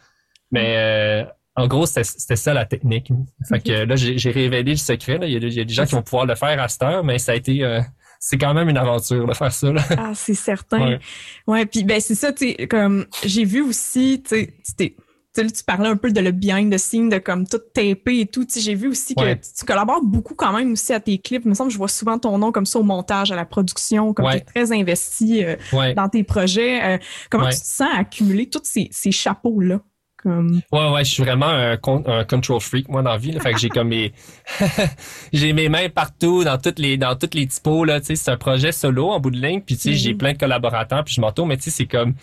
Mais 0.52 0.76
euh, 0.76 1.24
en 1.56 1.66
gros, 1.66 1.86
c'était 1.86 2.36
ça 2.36 2.54
la 2.54 2.66
technique. 2.66 3.10
Fait 3.48 3.58
que 3.60 3.72
là, 3.84 3.96
j'ai 3.96 4.30
révélé 4.30 4.72
le 4.72 4.76
secret. 4.76 5.18
Là. 5.18 5.26
Il, 5.26 5.32
y 5.32 5.36
a, 5.36 5.40
des- 5.40 5.46
il 5.48 5.54
y 5.56 5.60
a 5.60 5.64
des 5.64 5.74
gens 5.74 5.86
qui 5.86 5.94
vont 5.96 6.02
pouvoir 6.02 6.26
le 6.26 6.34
faire 6.36 6.62
à 6.62 6.68
cette 6.68 6.82
heure, 6.84 7.02
mais 7.02 7.18
ça 7.18 7.32
a 7.32 7.34
été... 7.34 7.64
euh, 7.64 7.80
c'est 8.26 8.38
quand 8.38 8.54
même 8.54 8.70
une 8.70 8.78
aventure 8.78 9.26
de 9.26 9.34
faire 9.34 9.52
ça. 9.52 9.70
Là. 9.70 9.82
Ah, 9.98 10.12
c'est 10.14 10.32
certain. 10.32 10.80
Ouais. 10.80 10.98
Ouais, 11.46 11.66
puis 11.66 11.84
ben 11.84 12.00
c'est 12.00 12.14
ça, 12.14 12.32
tu 12.32 12.54
sais, 12.54 12.66
comme 12.66 13.04
j'ai 13.22 13.44
vu 13.44 13.60
aussi, 13.60 14.22
tu 14.26 14.48
sais, 14.62 14.94
tu 15.34 15.64
parlais 15.66 15.88
un 15.90 15.96
peu 15.96 16.10
de 16.10 16.20
le 16.20 16.30
behind 16.30 16.72
the 16.72 16.78
scene, 16.78 17.10
de 17.10 17.18
comme 17.18 17.46
tout 17.46 17.58
tapé 17.58 18.20
et 18.20 18.26
tout. 18.26 18.46
J'ai 18.56 18.74
vu 18.74 18.88
aussi 18.88 19.14
que 19.14 19.20
Ouais. 19.20 19.38
tu, 19.38 19.64
collabores 19.66 20.02
beaucoup 20.02 20.34
quand 20.34 20.56
même 20.56 20.72
aussi 20.72 20.94
à 20.94 21.00
tes 21.00 21.18
clips. 21.18 21.42
Il 21.44 21.50
me 21.50 21.54
semble 21.54 21.68
que 21.68 21.74
je 21.74 21.78
vois 21.78 21.88
souvent 21.88 22.18
ton 22.18 22.38
nom 22.38 22.50
comme 22.50 22.64
ça 22.66 22.78
au 22.78 22.82
montage, 22.82 23.30
à 23.30 23.36
la 23.36 23.44
production, 23.44 24.14
comme 24.14 24.24
Ouais. 24.24 24.36
tu 24.36 24.38
es 24.38 24.40
très 24.64 24.72
investi 24.72 25.44
euh, 25.44 25.56
Ouais. 25.74 25.92
dans 25.92 26.08
tes 26.08 26.22
projets. 26.24 26.82
Euh, 26.94 26.98
comment 27.30 27.48
tu 27.50 27.58
te 27.58 27.64
sens 27.66 27.88
à 27.94 27.98
accumuler 27.98 28.48
tous 28.48 28.60
ces, 28.64 28.88
ces 28.90 29.10
chapeaux-là? 29.12 29.80
Comme... 30.24 30.60
Ouais, 30.72 30.90
ouais, 30.90 31.04
je 31.04 31.10
suis 31.12 31.22
vraiment 31.22 31.46
un, 31.48 31.76
con- 31.76 32.02
un 32.06 32.24
control 32.24 32.60
freak, 32.60 32.88
moi, 32.88 33.02
dans 33.02 33.10
la 33.12 33.16
vie. 33.18 33.30
Là. 33.30 33.40
Fait 33.40 33.52
que 33.52 33.58
j'ai 33.60 33.68
comme 33.68 33.88
mes... 33.88 34.12
j'ai 35.32 35.52
mes 35.52 35.68
mains 35.68 35.88
partout, 35.88 36.42
dans 36.44 36.58
toutes 36.58 36.78
les 36.80 36.96
dans 36.96 37.14
toutes 37.14 37.34
les 37.34 37.46
typos, 37.46 37.84
là. 37.84 38.00
Tu 38.00 38.06
sais, 38.06 38.16
c'est 38.16 38.30
un 38.30 38.36
projet 38.36 38.72
solo, 38.72 39.10
en 39.10 39.20
bout 39.20 39.30
de 39.30 39.36
ligne. 39.40 39.60
Puis, 39.60 39.76
tu 39.76 39.82
sais, 39.82 39.94
j'ai 39.94 40.12
Mhm. 40.12 40.18
plein 40.18 40.32
de 40.32 40.38
collaborateurs, 40.38 41.04
puis 41.04 41.14
je 41.14 41.20
m'entoure. 41.20 41.46
Mais, 41.46 41.56
tu 41.56 41.64
sais, 41.64 41.70
c'est 41.70 41.86
comme... 41.86 42.14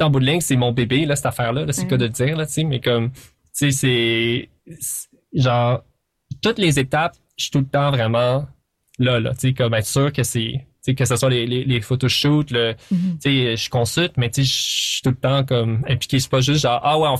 En 0.00 0.10
bout 0.10 0.20
de 0.20 0.26
ligne, 0.26 0.40
c'est 0.40 0.56
mon 0.56 0.72
bébé, 0.72 1.06
là, 1.06 1.14
cette 1.16 1.26
affaire-là. 1.26 1.64
Là, 1.64 1.72
c'est 1.72 1.82
Mhm. 1.82 1.88
quoi 1.88 1.98
de 1.98 2.04
le 2.04 2.10
dire, 2.10 2.36
là, 2.36 2.46
tu 2.46 2.52
sais. 2.52 2.64
Mais 2.64 2.80
comme... 2.80 3.10
Tu 3.12 3.20
sais, 3.52 3.70
c'est... 3.70 4.48
c'est- 4.80 5.08
Genre... 5.32 5.82
Toutes 6.42 6.58
les 6.58 6.78
étapes, 6.78 7.16
je 7.36 7.44
suis 7.44 7.50
tout 7.50 7.60
le 7.60 7.66
temps 7.66 7.90
vraiment 7.90 8.46
là, 8.98 9.20
là. 9.20 9.30
Tu 9.34 9.48
sais, 9.48 9.52
comme 9.54 9.74
être 9.74 9.86
sûr 9.86 10.12
que 10.12 10.22
c'est... 10.22 10.66
Tu 10.84 10.90
sais, 10.90 10.94
que 10.94 11.04
ce 11.06 11.16
soit 11.16 11.30
les, 11.30 11.46
les, 11.46 11.64
les 11.64 11.80
photoshoots, 11.80 12.50
le, 12.50 12.74
Mhm. 12.90 13.18
tu 13.22 13.30
sais, 13.30 13.56
je 13.56 13.70
consulte, 13.70 14.12
mais 14.18 14.28
tu 14.30 14.44
sais, 14.44 14.48
je 14.48 14.52
suis 14.92 15.02
tout 15.02 15.10
le 15.10 15.16
temps 15.16 15.44
comme 15.44 15.82
impliqué. 15.88 16.18
C'est 16.20 16.30
pas 16.30 16.40
juste 16.42 16.60
genre, 16.60 16.80
ah 16.84 16.98
ouais, 16.98 17.08
on 17.08 17.16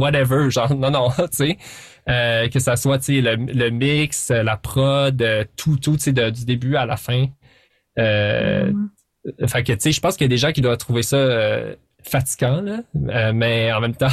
whatever, 0.00 0.50
genre, 0.50 0.74
non, 0.74 0.90
non, 0.90 1.10
tu 1.18 1.26
sais. 1.32 1.58
Euh, 2.08 2.48
que 2.48 2.58
ça 2.58 2.76
soit, 2.76 2.98
tu 2.98 3.04
sais, 3.16 3.20
le, 3.20 3.36
le 3.36 3.70
mix, 3.70 4.30
euh, 4.30 4.42
la 4.42 4.56
prod, 4.56 5.20
euh, 5.20 5.44
tout, 5.56 5.76
tout, 5.76 5.96
tu 5.98 6.04
sais, 6.04 6.12
du 6.12 6.44
début 6.46 6.74
à 6.76 6.86
la 6.86 6.96
fin. 6.96 7.26
Euh, 7.98 8.70
Vraiment. 8.72 8.88
fait 9.48 9.62
que, 9.62 9.72
tu 9.74 9.80
sais, 9.80 9.92
je 9.92 10.00
pense 10.00 10.16
qu'il 10.16 10.24
y 10.24 10.26
a 10.26 10.28
des 10.28 10.38
gens 10.38 10.52
qui 10.52 10.62
doivent 10.62 10.78
trouver 10.78 11.02
ça 11.02 11.16
euh, 11.16 11.76
fatigant, 12.02 12.60
là. 12.62 12.80
Euh, 13.08 13.32
mais 13.34 13.72
en 13.72 13.80
même 13.80 13.94
temps, 13.96 14.08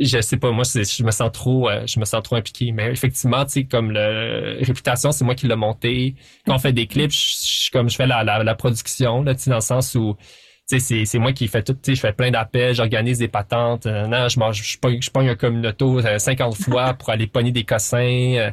je 0.00 0.20
sais 0.20 0.36
pas, 0.36 0.50
moi, 0.50 0.64
je 0.64 1.02
me 1.04 1.10
sens 1.10 1.30
trop, 1.32 1.68
euh, 1.68 1.86
je 1.86 2.00
me 2.00 2.04
sens 2.04 2.22
trop 2.22 2.36
impliqué. 2.36 2.72
Mais 2.72 2.90
effectivement, 2.90 3.44
tu 3.44 3.52
sais, 3.52 3.64
comme 3.64 3.90
le 3.90 4.58
réputation, 4.64 5.12
c'est 5.12 5.24
moi 5.24 5.34
qui 5.34 5.46
l'ai 5.46 5.56
monté. 5.56 6.14
Quand 6.46 6.54
on 6.56 6.58
fait 6.58 6.72
des 6.72 6.86
clips, 6.86 7.12
je, 7.12 7.70
comme 7.70 7.90
je 7.90 7.96
fais 7.96 8.06
la, 8.06 8.24
la, 8.24 8.42
la 8.42 8.54
production, 8.54 9.22
là, 9.22 9.34
tu 9.34 9.42
sais, 9.42 9.50
dans 9.50 9.56
le 9.56 9.62
sens 9.62 9.94
où, 9.94 10.16
c'est, 10.78 11.04
c'est 11.04 11.18
moi 11.18 11.32
qui 11.32 11.48
fais 11.48 11.62
tout, 11.62 11.76
je 11.84 11.94
fais 11.94 12.12
plein 12.12 12.30
d'appels, 12.30 12.74
j'organise 12.74 13.18
des 13.18 13.28
patentes, 13.28 13.86
euh, 13.86 14.06
non, 14.06 14.28
je 14.28 14.38
mange, 14.38 14.62
je 14.62 14.78
pogne, 14.78 15.00
je 15.02 15.10
un 15.14 15.34
communauto 15.34 15.98
euh, 15.98 16.18
50 16.18 16.54
fois 16.54 16.94
pour 16.94 17.10
aller 17.10 17.26
pogner 17.26 17.50
des 17.50 17.64
cossins, 17.64 17.98
euh, 18.36 18.50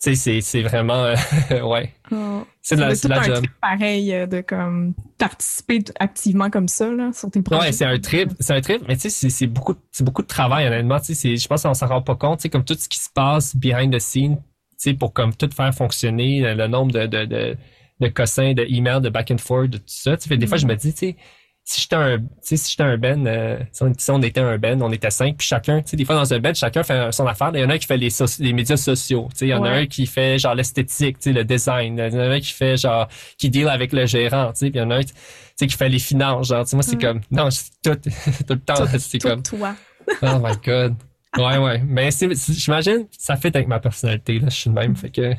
sais, 0.00 0.14
c'est, 0.14 0.40
c'est 0.40 0.62
vraiment, 0.62 1.04
euh, 1.04 1.14
ouais, 1.62 1.92
Oh. 2.12 2.44
c'est 2.60 2.74
de 2.76 2.80
la, 2.80 2.94
c'est 2.94 3.06
de 3.08 3.14
la 3.14 3.20
un 3.20 3.24
job. 3.24 3.36
trip 3.36 3.50
pareil 3.60 4.12
euh, 4.14 4.26
de 4.26 4.40
comme 4.40 4.94
participer 5.18 5.78
activement 6.00 6.50
comme 6.50 6.66
ça 6.68 6.90
là, 6.90 7.12
sur 7.12 7.30
tes 7.30 7.40
projets. 7.42 7.60
Ouais, 7.66 7.72
c'est 7.72 7.84
un 7.84 7.98
trip, 7.98 8.30
c'est 8.40 8.52
un 8.54 8.60
trip, 8.60 8.82
mais 8.88 8.96
tu 8.96 9.02
sais, 9.02 9.10
c'est, 9.10 9.30
c'est 9.30 9.46
beaucoup, 9.46 9.74
c'est 9.92 10.02
beaucoup 10.04 10.22
de 10.22 10.26
travail 10.26 10.66
honnêtement. 10.66 10.98
Tu 11.00 11.14
sais, 11.14 11.36
je 11.36 11.46
pense 11.46 11.62
qu'on 11.62 11.74
s'en 11.74 11.86
rend 11.86 12.02
pas 12.02 12.16
compte. 12.16 12.38
Tu 12.38 12.42
sais, 12.42 12.48
comme 12.48 12.64
tout 12.64 12.74
ce 12.78 12.88
qui 12.88 12.98
se 12.98 13.10
passe 13.14 13.54
behind 13.54 13.94
the 13.94 14.00
scene, 14.00 14.36
tu 14.36 14.42
sais, 14.78 14.94
pour 14.94 15.12
comme 15.12 15.34
tout 15.34 15.48
faire 15.54 15.72
fonctionner, 15.74 16.40
le, 16.54 16.66
nombre 16.66 16.90
de, 16.92 17.06
de, 17.06 17.24
de, 17.26 17.56
de 18.00 18.08
cossins, 18.08 18.54
de 18.54 18.64
emails, 18.68 19.00
de 19.02 19.08
back 19.10 19.30
and 19.30 19.38
forth, 19.38 19.68
de 19.70 19.78
tout 19.78 19.84
ça. 19.86 20.16
Tu 20.16 20.28
sais, 20.28 20.36
des 20.36 20.46
fois, 20.46 20.56
je 20.58 20.66
me 20.66 20.74
dis, 20.74 20.92
tu 20.92 20.98
sais, 20.98 21.16
si 21.64 21.82
j'étais 21.82 21.96
un, 21.96 22.18
si 22.42 22.56
j'étais 22.56 22.82
un 22.82 22.96
ben, 22.96 23.26
euh, 23.26 23.58
si, 23.72 24.10
on, 24.10 24.20
était 24.22 24.40
un 24.40 24.58
ben, 24.58 24.82
on 24.82 24.90
était 24.90 25.10
cinq, 25.10 25.36
puis 25.36 25.46
chacun, 25.46 25.82
tu 25.82 25.90
sais, 25.90 25.96
des 25.96 26.04
fois 26.04 26.16
dans 26.16 26.34
un 26.34 26.38
ben, 26.40 26.52
chacun 26.54 26.82
fait 26.82 27.12
son 27.12 27.26
affaire. 27.26 27.50
Il 27.54 27.60
y 27.60 27.64
en 27.64 27.70
a 27.70 27.74
un 27.74 27.78
qui 27.78 27.86
fait 27.86 27.96
les, 27.96 28.08
les 28.40 28.52
médias 28.52 28.76
sociaux, 28.76 29.28
tu 29.30 29.38
sais, 29.38 29.46
il 29.46 29.50
y 29.50 29.54
en 29.54 29.62
a 29.64 29.70
Ouais. 29.70 29.76
un 29.82 29.86
qui 29.86 30.06
fait 30.06 30.38
genre 30.38 30.54
l'esthétique, 30.56 31.18
tu 31.18 31.24
sais, 31.30 31.32
le 31.32 31.44
design, 31.44 31.96
il 31.98 32.12
y 32.12 32.16
en 32.16 32.18
a 32.20 32.24
un 32.34 32.40
qui 32.40 32.52
fait 32.52 32.76
genre 32.76 33.06
qui 33.38 33.50
deal 33.50 33.68
avec 33.68 33.92
le 33.92 34.04
gérant, 34.06 34.52
tu 34.52 34.58
sais, 34.60 34.70
puis 34.70 34.80
il 34.80 34.82
y 34.82 34.84
en 34.84 34.90
a 34.90 34.96
un 34.96 35.02
tu 35.04 35.12
sais, 35.54 35.66
qui 35.68 35.76
fait 35.76 35.88
les 35.88 35.98
finances, 36.00 36.48
genre, 36.48 36.64
tu 36.64 36.70
sais, 36.70 36.76
moi 36.76 36.82
c'est 36.82 36.96
Mm. 36.96 37.00
comme, 37.00 37.20
non, 37.30 37.48
tout, 37.84 37.94
tout 38.46 38.54
le 38.54 38.60
temps, 38.60 38.86
c'est 38.98 39.18
comme, 39.18 39.42
toi. 39.42 39.76
oh 40.22 40.38
my 40.42 40.56
god, 40.64 40.96
ouais 41.38 41.58
ouais, 41.58 41.82
mais 41.86 42.08
j'imagine, 42.10 43.06
ça 43.16 43.36
fait 43.36 43.54
avec 43.54 43.68
ma 43.68 43.78
personnalité 43.78 44.40
là, 44.40 44.48
je 44.48 44.56
suis 44.56 44.70
le 44.70 44.74
même, 44.74 44.96
fait 44.96 45.10
que, 45.10 45.34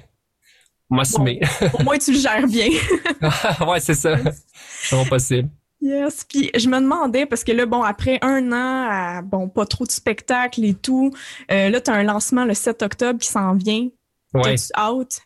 moi 0.90 1.04
c'est 1.04 1.18
Bon. 1.18 1.26
Au 1.80 1.84
moins 1.84 1.98
tu 1.98 2.14
le 2.14 2.20
gères 2.20 2.48
bien. 2.48 2.68
ouais 3.68 3.80
c'est 3.82 3.96
ça, 3.96 4.18
c'est 4.84 4.96
bon 4.96 5.06
possible. 5.06 5.50
Yes, 5.82 6.26
puis 6.30 6.52
je 6.56 6.70
me 6.70 6.80
demandais 6.80 7.26
parce 7.26 7.44
que 7.44 7.52
là 7.52 7.66
bon 7.66 7.82
après 7.82 8.20
un 8.22 8.52
an 8.52 8.88
à 8.90 9.22
bon 9.24 9.50
pas 9.50 9.66
trop 9.66 9.86
de 9.86 9.92
spectacles 9.92 10.64
et 10.64 10.76
tout, 10.76 11.12
euh, 11.52 11.70
là 11.70 11.82
t'as 11.82 11.94
un 11.94 12.04
lancement 12.04 12.46
le 12.46 12.54
7 12.54 12.84
octobre 12.84 13.20
qui 13.20 13.28
s'en 13.28 13.54
vient. 13.56 13.88
Ouais. 14.34 14.42
T'as-tu 14.44 14.68
hâte? 14.76 15.22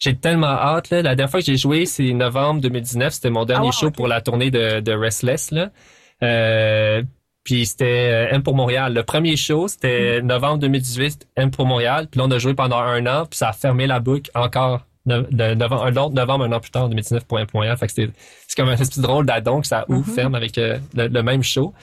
J'ai 0.00 0.16
tellement 0.16 0.46
hâte. 0.46 0.90
Là. 0.90 1.02
La 1.02 1.14
dernière 1.14 1.30
fois 1.30 1.40
que 1.40 1.46
j'ai 1.46 1.56
joué, 1.56 1.84
c'est 1.84 2.12
novembre 2.12 2.60
2019. 2.60 3.12
C'était 3.12 3.30
mon 3.30 3.44
dernier 3.44 3.64
Ah 3.64 3.66
ouais, 3.66 3.72
show 3.72 3.90
pour 3.90 4.06
la 4.08 4.20
tournée 4.20 4.50
de, 4.50 4.80
de 4.80 4.92
Restless. 4.92 5.50
Là. 5.50 5.70
Euh, 6.22 7.02
puis 7.44 7.66
c'était 7.66 8.28
euh, 8.30 8.34
M 8.34 8.42
pour 8.42 8.54
Montréal. 8.54 8.94
Le 8.94 9.02
premier 9.02 9.36
show, 9.36 9.64
Mm. 9.64 9.68
c'était 9.68 10.22
novembre 10.22 10.58
2018, 10.58 11.28
M 11.36 11.50
pour 11.50 11.66
Montréal. 11.66 12.06
Puis 12.10 12.18
là, 12.18 12.26
on 12.26 12.30
a 12.30 12.38
joué 12.38 12.54
pendant 12.54 12.78
un 12.78 13.06
an, 13.06 13.26
puis 13.26 13.38
ça 13.38 13.48
a 13.48 13.52
fermé 13.52 13.86
la 13.86 14.00
boucle 14.00 14.30
encore 14.34 14.86
de, 15.08 15.64
un 15.74 15.96
autre 15.96 16.14
novembre, 16.14 16.44
un 16.44 16.52
an 16.52 16.60
plus 16.60 16.70
tard, 16.70 16.84
en 16.84 16.88
2019 16.88 17.24
pour 17.26 17.38
un. 17.38 17.76
Fait 17.76 17.86
que 17.86 17.92
c'est, 17.92 18.10
c'est 18.46 18.56
comme 18.56 18.68
un 18.68 18.72
espèce 18.72 18.96
de 18.98 19.02
drôle 19.02 19.26
d'addon 19.26 19.60
que 19.60 19.66
ça 19.66 19.84
ouvre 19.88 20.06
Mhm. 20.08 20.14
ferme 20.14 20.34
avec 20.34 20.56
euh, 20.58 20.78
le, 20.94 21.08
le 21.08 21.22
même 21.22 21.42
show. 21.42 21.74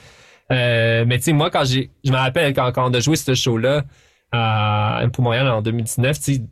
Euh, 0.52 1.04
mais 1.06 1.18
tu 1.18 1.24
sais, 1.24 1.32
moi, 1.32 1.50
quand 1.50 1.64
j'ai, 1.64 1.90
je 2.04 2.10
me 2.12 2.16
rappelle 2.16 2.54
quand, 2.54 2.70
quand 2.72 2.88
on 2.90 2.94
a 2.94 3.00
joué 3.00 3.16
ce 3.16 3.34
show-là 3.34 3.84
à 4.32 4.98
Impôt 5.00 5.22
Montréal 5.22 5.48
en 5.48 5.60
2019, 5.62 6.18
tu 6.18 6.34
sais, 6.34 6.42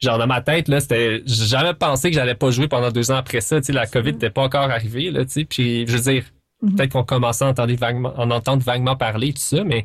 genre 0.00 0.18
dans 0.18 0.26
ma 0.26 0.40
tête, 0.42 0.68
là, 0.68 0.80
c'était, 0.80 1.22
j'ai 1.26 1.46
jamais 1.46 1.74
pensé 1.74 2.10
que 2.10 2.14
j'allais 2.16 2.34
pas 2.34 2.50
jouer 2.50 2.68
pendant 2.68 2.90
deux 2.90 3.10
ans 3.10 3.16
après 3.16 3.40
ça. 3.40 3.60
Tu 3.60 3.66
sais, 3.66 3.72
la 3.72 3.86
COVID 3.86 4.12
n'était 4.12 4.30
pas 4.30 4.42
encore 4.42 4.70
arrivée, 4.70 5.10
là, 5.10 5.24
tu 5.24 5.30
sais. 5.32 5.44
Puis, 5.44 5.86
je 5.86 5.96
veux 5.96 6.02
dire, 6.12 6.24
Mhm. 6.62 6.76
peut-être 6.76 6.92
qu'on 6.92 7.04
commençait 7.04 7.44
à 7.44 7.48
entendre 7.48 7.74
vaguement, 7.74 8.12
en 8.18 8.30
entendre 8.30 8.62
vaguement 8.62 8.94
parler, 8.96 9.32
tout 9.32 9.40
ça, 9.40 9.64
mais, 9.64 9.84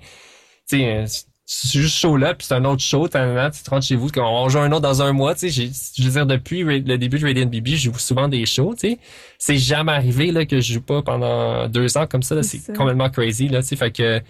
tu 0.68 0.80
sais, 0.80 1.06
c'est 1.48 1.80
juste 1.80 1.96
show 1.98 2.18
là, 2.18 2.34
puis 2.34 2.48
c'est 2.48 2.56
un 2.56 2.66
autre 2.66 2.82
show, 2.82 3.08
t'as- 3.08 3.52
tu 3.52 3.62
te 3.62 3.70
rentres 3.70 3.86
chez 3.86 3.96
vous, 3.96 4.10
on 4.18 4.44
va 4.44 4.50
jouer 4.50 4.62
un 4.62 4.72
autre 4.72 4.82
dans 4.82 5.02
un 5.04 5.14
mois, 5.14 5.36
tu 5.36 5.42
sais, 5.42 5.50
j'ai- 5.50 5.70
je 5.98 6.04
veux 6.04 6.10
dire, 6.12 6.26
depuis 6.26 6.64
le 6.64 6.98
début 6.98 7.20
de 7.20 7.26
Radiant 7.26 7.46
BB, 7.46 7.68
je 7.76 7.92
joue 7.92 7.98
souvent 8.00 8.28
des 8.28 8.46
shows, 8.46 8.74
tu 8.74 8.90
sais. 8.92 9.00
C'est 9.38 9.58
jamais 9.58 9.92
arrivé, 9.92 10.32
là, 10.32 10.46
que 10.46 10.60
je 10.60 10.74
joue 10.74 10.82
pas 10.82 11.02
pendant 11.04 11.68
deux 11.68 11.98
ans 11.98 12.08
comme 12.08 12.24
ça, 12.24 12.42
C'est 12.44 12.58
complètement 12.76 13.10
crazy, 13.10 13.48
là, 13.48 13.62
tu 13.62 13.68
sais, 13.70 13.76
fait 13.76 13.92
que, 13.92 14.22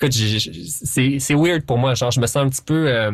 écoute, 0.00 0.12
c'est 0.12 1.34
weird 1.34 1.62
pour 1.66 1.78
moi, 1.78 1.94
genre, 1.94 2.12
je 2.12 2.20
me 2.20 2.26
sens 2.26 2.36
un 2.36 2.48
petit 2.48 2.62
peu, 2.62 2.86
euh, 2.88 3.10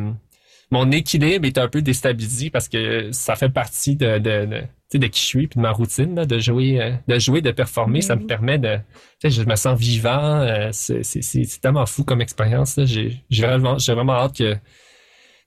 mon 0.75 0.91
équilibre 0.91 1.47
est 1.47 1.57
un 1.57 1.68
peu 1.68 1.83
déstabilisé 1.83 2.51
parce 2.51 2.68
que 2.68 3.12
ça 3.12 3.37
fait 3.37 3.49
partie 3.49 3.95
de, 3.95 4.18
de, 4.18 4.47
de, 4.47 4.61
tu 4.61 4.66
sais, 4.89 4.99
de 4.99 5.07
qui 5.07 5.20
je 5.20 5.25
suis 5.25 5.47
puis 5.47 5.57
de 5.59 5.62
ma 5.62 5.70
routine, 5.70 6.16
là, 6.16 6.27
de 6.27 6.39
jouer, 6.41 6.83
euh, 6.83 6.91
de 7.07 7.16
jouer, 7.20 7.41
de 7.43 7.53
performer, 7.53 8.01
ça 8.03 8.16
me 8.16 8.27
permet 8.27 8.59
de, 8.59 8.79
je 9.22 9.43
me 9.45 9.55
sens 9.55 9.79
vivant, 9.79 10.41
euh, 10.41 10.70
c'est, 10.72 11.05
c'est, 11.05 11.22
c'est, 11.22 11.45
c'est 11.45 11.61
tellement 11.61 11.87
fou 11.87 12.03
comme 12.03 12.20
expérience, 12.20 12.81
j'ai, 12.87 13.22
vraiment, 13.31 13.79
j'ai 13.79 13.95
vraiment 13.95 14.14
hâte 14.14 14.37
que, 14.37 14.57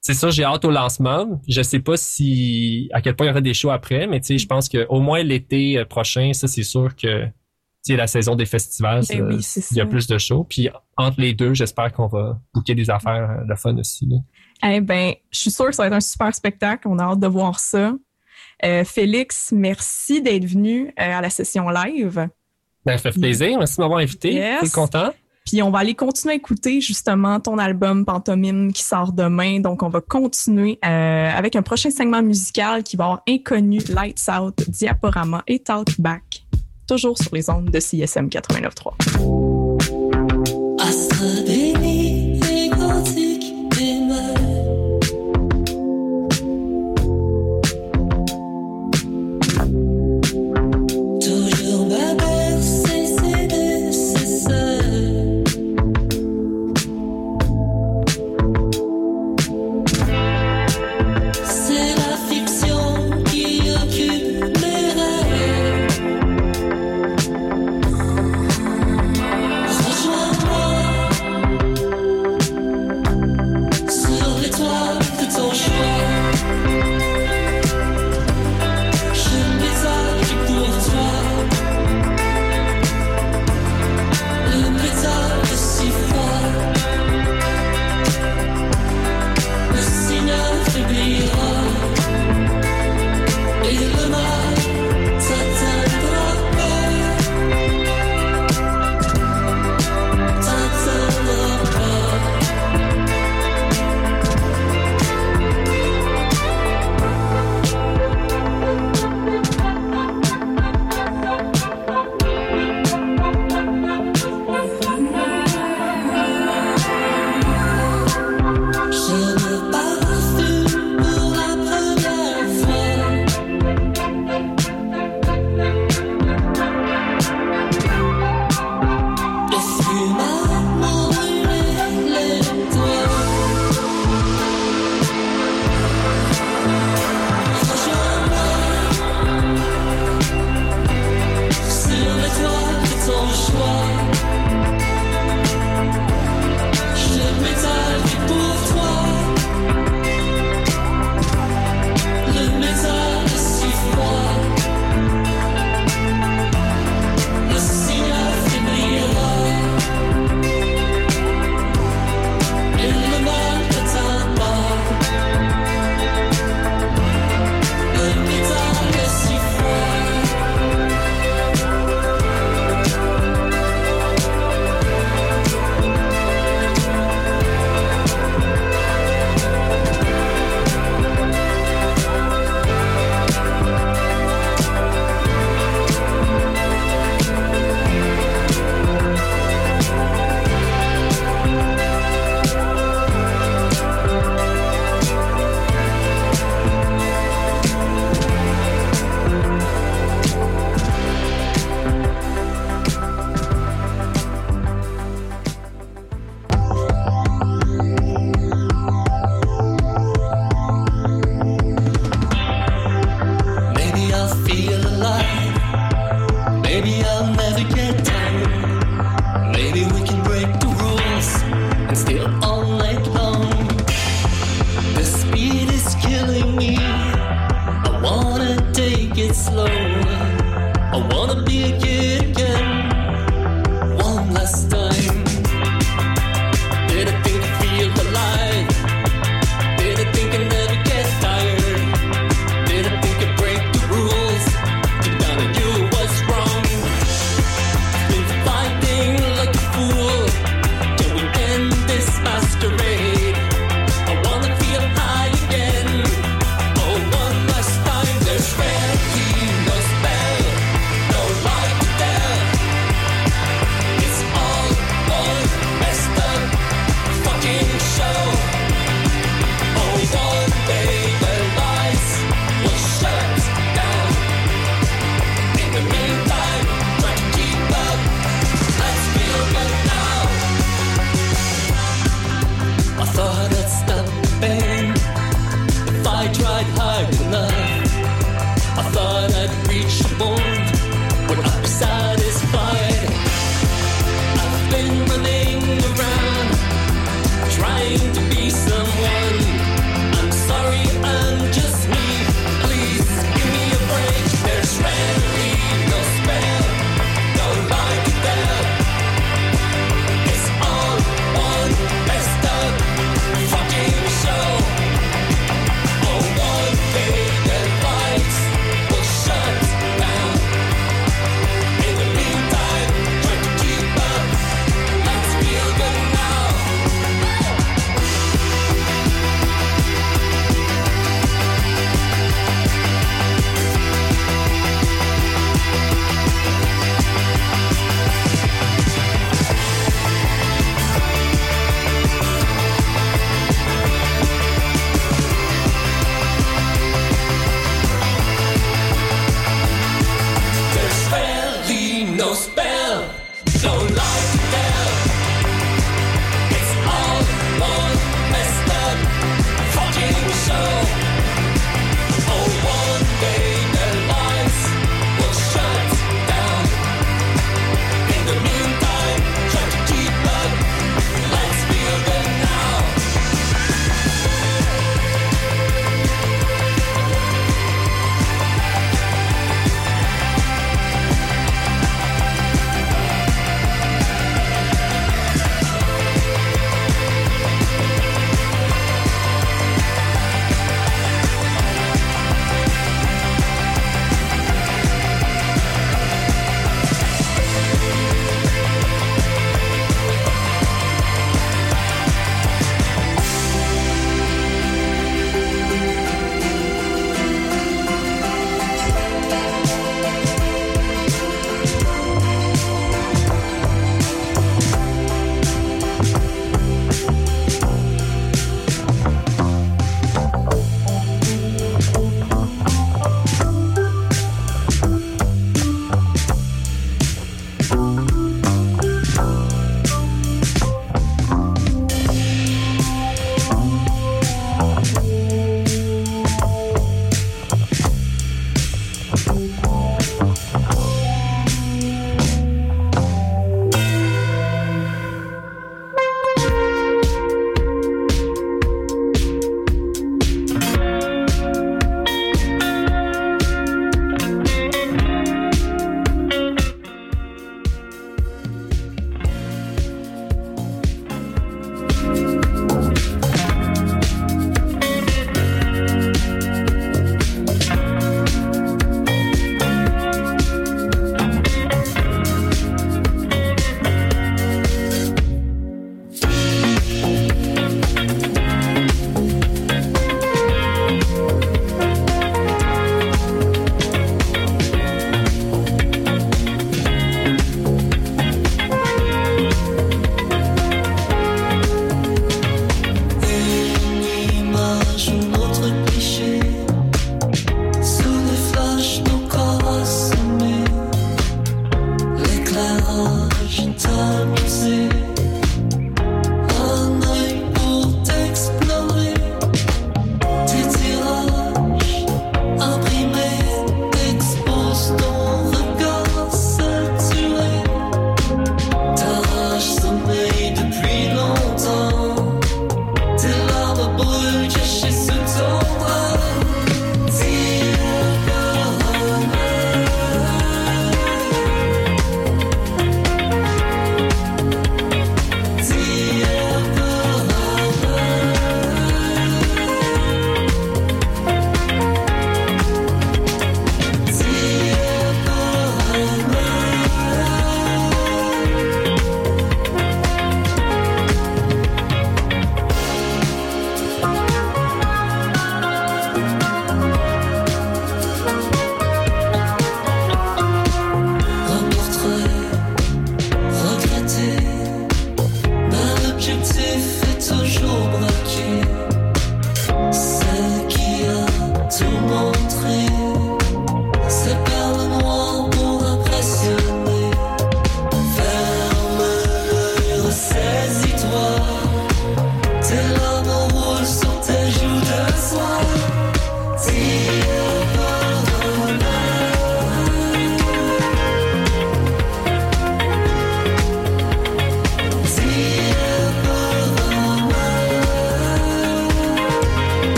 c'est 0.00 0.14
ça, 0.14 0.30
j'ai 0.30 0.44
hâte 0.44 0.64
au 0.64 0.70
lancement. 0.70 1.40
Je 1.48 1.62
sais 1.62 1.80
pas 1.80 1.96
si 1.96 2.88
à 2.92 3.00
quel 3.00 3.16
point 3.16 3.26
il 3.26 3.30
y 3.30 3.32
aura 3.32 3.40
des 3.40 3.54
shows 3.54 3.70
après, 3.70 4.06
mais 4.06 4.20
tu 4.20 4.26
sais, 4.28 4.38
je 4.38 4.46
pense 4.46 4.68
que 4.68 4.86
au 4.88 5.00
moins 5.00 5.24
l'été 5.24 5.76
euh, 5.76 5.84
prochain, 5.84 6.32
ça 6.32 6.46
c'est 6.46 6.62
sûr 6.62 6.94
que 6.94 7.26
sais 7.82 7.96
la 7.96 8.06
saison 8.06 8.34
des 8.36 8.46
festivals, 8.46 9.02
Ben 9.08 9.22
oui, 9.22 9.42
c'est 9.42 9.64
il 9.72 9.76
y 9.76 9.80
a 9.80 9.84
ça. 9.84 9.90
plus 9.90 10.06
de 10.06 10.18
shows. 10.18 10.44
Puis 10.44 10.68
entre 10.96 11.20
les 11.20 11.34
deux, 11.34 11.54
j'espère 11.54 11.92
qu'on 11.92 12.06
va 12.06 12.40
booker 12.54 12.74
des 12.74 12.90
affaires 12.90 13.44
de 13.48 13.54
fun 13.54 13.76
aussi. 13.78 14.06
là. 14.06 14.16
Eh 14.64 14.80
ben, 14.80 15.14
je 15.30 15.38
suis 15.40 15.50
sûre 15.50 15.66
que 15.66 15.74
ça 15.74 15.82
va 15.82 15.88
être 15.88 15.94
un 15.94 16.00
super 16.00 16.34
spectacle. 16.34 16.88
On 16.88 16.98
a 16.98 17.04
hâte 17.04 17.20
de 17.20 17.26
voir 17.26 17.58
ça. 17.60 17.92
Euh, 18.64 18.84
Félix, 18.84 19.52
merci 19.52 20.22
d'être 20.22 20.46
venu 20.46 20.88
euh, 20.88 21.18
à 21.18 21.20
la 21.20 21.30
session 21.30 21.68
live. 21.68 22.28
Ben, 22.84 22.96
ça 22.96 23.12
fait 23.12 23.20
plaisir. 23.20 23.58
Merci 23.58 23.76
de 23.76 23.82
m'avoir 23.82 24.00
invité. 24.00 24.32
Yes. 24.34 24.60
T'es 24.60 24.70
content? 24.70 25.10
Puis 25.46 25.62
on 25.62 25.70
va 25.70 25.78
aller 25.78 25.94
continuer 25.94 26.34
à 26.34 26.36
écouter 26.36 26.80
justement 26.80 27.38
ton 27.38 27.58
album 27.58 28.04
Pantomime 28.04 28.72
qui 28.72 28.82
sort 28.82 29.12
demain. 29.12 29.60
Donc 29.60 29.84
on 29.84 29.88
va 29.88 30.00
continuer 30.00 30.78
euh, 30.84 31.30
avec 31.30 31.54
un 31.54 31.62
prochain 31.62 31.90
segment 31.90 32.22
musical 32.22 32.82
qui 32.82 32.96
va 32.96 33.04
avoir 33.04 33.22
Inconnu, 33.28 33.78
Lights 33.88 34.28
Out, 34.28 34.68
Diaporama 34.68 35.44
et 35.46 35.60
Talk 35.60 36.00
Back. 36.00 36.44
Toujours 36.88 37.16
sur 37.16 37.32
les 37.34 37.48
ondes 37.48 37.70
de 37.70 37.78
CSM 37.78 38.28
89.3. 38.28 39.96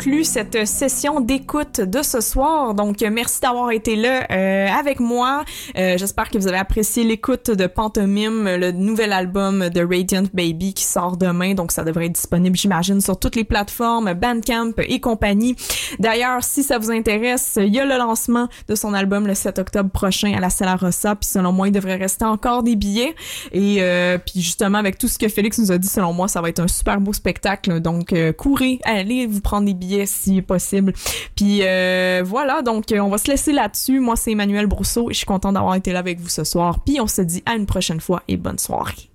conclut 0.00 0.24
cette 0.24 0.66
session 0.66 1.20
d'écoute 1.20 1.82
de 1.82 2.02
ce 2.02 2.22
soir. 2.22 2.72
Donc, 2.72 3.02
merci 3.02 3.38
d'avoir 3.42 3.70
été 3.70 3.96
là 3.96 4.26
euh, 4.30 4.66
avec 4.66 4.98
moi. 4.98 5.44
Euh, 5.76 5.98
J'espère 5.98 6.30
que 6.30 6.38
vous 6.38 6.48
avez 6.48 6.56
apprécié 6.56 7.04
l'écoute 7.04 7.50
de 7.50 7.66
Pantomime, 7.66 8.48
le 8.48 8.72
nouvel 8.72 9.12
album 9.12 9.68
de 9.68 9.80
Radiant 9.82 10.24
Baby 10.32 10.72
qui 10.72 10.84
sort 10.84 11.18
demain. 11.18 11.52
Donc, 11.52 11.70
ça 11.70 11.84
devrait 11.84 12.06
être 12.06 12.14
disponible, 12.14 12.56
j'imagine, 12.56 13.02
sur 13.02 13.18
toutes 13.18 13.36
les 13.36 13.44
plateformes, 13.44 14.14
Bandcamp 14.14 14.72
et 14.78 15.00
compagnie. 15.00 15.54
D'ailleurs, 15.98 16.44
si 16.44 16.62
ça 16.62 16.78
vous 16.78 16.90
intéresse, 16.90 17.58
il 17.60 17.74
y 17.74 17.78
a 17.78 17.84
le 17.84 17.98
lancement 17.98 18.48
de 18.68 18.74
son 18.74 18.94
album 18.94 19.26
le 19.26 19.34
7 19.34 19.58
octobre 19.58 19.90
prochain 19.90 20.32
à 20.34 20.40
la 20.40 20.48
Sala 20.48 20.76
Rossa. 20.76 21.14
Puis 21.14 21.28
selon 21.28 21.52
moi, 21.52 21.68
il 21.68 21.72
devrait 21.72 21.96
rester 21.96 22.24
encore 22.24 22.62
des 22.62 22.74
billets. 22.74 23.14
Et 23.52 23.82
euh, 23.82 24.16
puis 24.16 24.40
justement, 24.40 24.78
avec 24.78 24.96
tout 24.96 25.08
ce 25.08 25.18
que 25.18 25.28
Félix 25.28 25.58
nous 25.58 25.72
a 25.72 25.76
dit, 25.76 25.88
selon 25.88 26.14
moi, 26.14 26.26
ça 26.26 26.40
va 26.40 26.48
être 26.48 26.60
un 26.60 26.68
super 26.68 27.02
beau 27.02 27.12
spectacle. 27.12 27.80
Donc, 27.80 28.14
euh, 28.14 28.32
courez, 28.32 28.78
allez 28.84 29.26
vous 29.26 29.42
prendre 29.42 29.66
des 29.66 29.74
billets 29.74 29.89
si 30.06 30.42
possible. 30.42 30.92
Puis 31.36 31.60
euh, 31.62 32.22
voilà, 32.24 32.62
donc 32.62 32.92
euh, 32.92 32.98
on 33.00 33.08
va 33.08 33.18
se 33.18 33.30
laisser 33.30 33.52
là-dessus. 33.52 34.00
Moi, 34.00 34.16
c'est 34.16 34.32
Emmanuel 34.32 34.66
Brousseau 34.66 35.10
et 35.10 35.12
je 35.12 35.18
suis 35.18 35.26
content 35.26 35.52
d'avoir 35.52 35.74
été 35.74 35.92
là 35.92 35.98
avec 35.98 36.20
vous 36.20 36.28
ce 36.28 36.44
soir. 36.44 36.80
Puis 36.84 37.00
on 37.00 37.06
se 37.06 37.22
dit 37.22 37.42
à 37.46 37.54
une 37.54 37.66
prochaine 37.66 38.00
fois 38.00 38.22
et 38.28 38.36
bonne 38.36 38.58
soirée. 38.58 39.10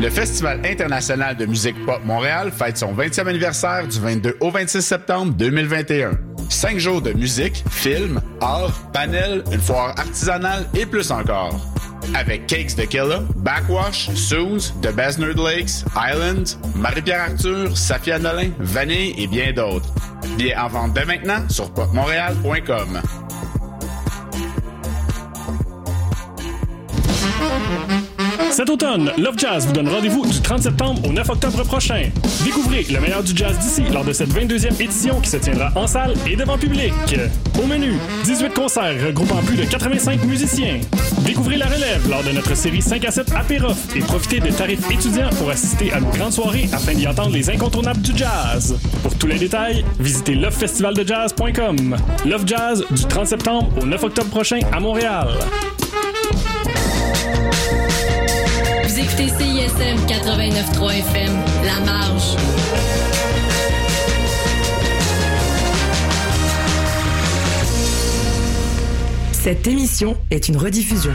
Le 0.00 0.10
Festival 0.10 0.60
international 0.64 1.36
de 1.36 1.44
musique 1.44 1.74
pop 1.84 2.00
Montréal 2.04 2.52
fête 2.52 2.76
son 2.76 2.94
20e 2.94 3.26
anniversaire 3.26 3.88
du 3.88 3.98
22 3.98 4.36
au 4.40 4.50
26 4.50 4.80
septembre 4.80 5.32
2021. 5.34 6.27
Cinq 6.48 6.78
jours 6.78 7.02
de 7.02 7.12
musique, 7.12 7.62
films, 7.70 8.20
art, 8.40 8.72
panel, 8.92 9.44
une 9.52 9.60
foire 9.60 9.90
artisanale 9.98 10.66
et 10.74 10.86
plus 10.86 11.10
encore. 11.10 11.60
Avec 12.14 12.46
Cakes 12.46 12.74
de 12.76 12.84
Killa, 12.84 13.20
Backwash, 13.36 14.10
Suze, 14.14 14.72
The 14.82 14.94
Best 14.94 15.18
Lakes, 15.18 15.84
Island, 15.94 16.48
Marie-Pierre 16.74 17.30
Arthur, 17.30 17.76
Safia 17.76 18.18
Nolin, 18.18 18.50
Vanille 18.58 19.14
et 19.18 19.26
bien 19.26 19.52
d'autres. 19.52 19.92
Billets 20.36 20.56
en 20.56 20.68
vente 20.68 20.94
dès 20.94 21.04
maintenant 21.04 21.46
sur 21.48 21.72
popmontréal.com. 21.74 23.00
Cet 28.50 28.70
automne, 28.70 29.12
Love 29.18 29.36
Jazz 29.36 29.66
vous 29.66 29.72
donne 29.72 29.88
rendez-vous 29.88 30.26
du 30.26 30.40
30 30.40 30.62
septembre 30.62 31.00
au 31.08 31.12
9 31.12 31.28
octobre 31.28 31.62
prochain. 31.64 32.10
Découvrez 32.44 32.86
le 32.90 33.00
meilleur 33.00 33.22
du 33.22 33.36
jazz 33.36 33.56
d'ici 33.58 33.82
lors 33.92 34.04
de 34.04 34.12
cette 34.12 34.30
22e 34.30 34.80
édition 34.80 35.20
qui 35.20 35.28
se 35.30 35.36
tiendra 35.36 35.70
en 35.74 35.86
salle 35.86 36.14
et 36.26 36.34
devant 36.34 36.56
public. 36.58 36.92
Au 37.62 37.66
menu, 37.66 37.94
18 38.24 38.54
concerts 38.54 38.94
regroupant 39.06 39.42
plus 39.42 39.56
de 39.56 39.64
85 39.64 40.24
musiciens. 40.24 40.80
Découvrez 41.20 41.56
la 41.56 41.66
relève 41.66 42.08
lors 42.08 42.22
de 42.22 42.30
notre 42.30 42.56
série 42.56 42.82
5 42.82 43.04
à 43.04 43.10
7 43.10 43.32
Apérof 43.36 43.76
et 43.94 44.00
profitez 44.00 44.40
des 44.40 44.52
tarifs 44.52 44.90
étudiants 44.90 45.30
pour 45.38 45.50
assister 45.50 45.92
à 45.92 46.00
nos 46.00 46.10
grandes 46.10 46.32
soirées 46.32 46.68
afin 46.72 46.94
d'y 46.94 47.06
entendre 47.06 47.32
les 47.32 47.50
incontournables 47.50 48.02
du 48.02 48.16
jazz. 48.16 48.78
Pour 49.02 49.14
tous 49.16 49.26
les 49.26 49.38
détails, 49.38 49.84
visitez 50.00 50.34
lovefestivaldejazz.com. 50.34 51.96
Love 52.24 52.44
Jazz 52.46 52.84
du 52.90 53.04
30 53.04 53.26
septembre 53.26 53.70
au 53.80 53.86
9 53.86 54.02
octobre 54.04 54.30
prochain 54.30 54.60
à 54.72 54.80
Montréal. 54.80 55.28
Écoutez 59.00 59.28
CISM 59.28 59.96
89.3 60.08 60.98
FM, 60.98 61.32
La 61.64 61.78
Marge. 61.84 62.34
Cette 69.30 69.68
émission 69.68 70.16
est 70.32 70.48
une 70.48 70.56
rediffusion. 70.56 71.12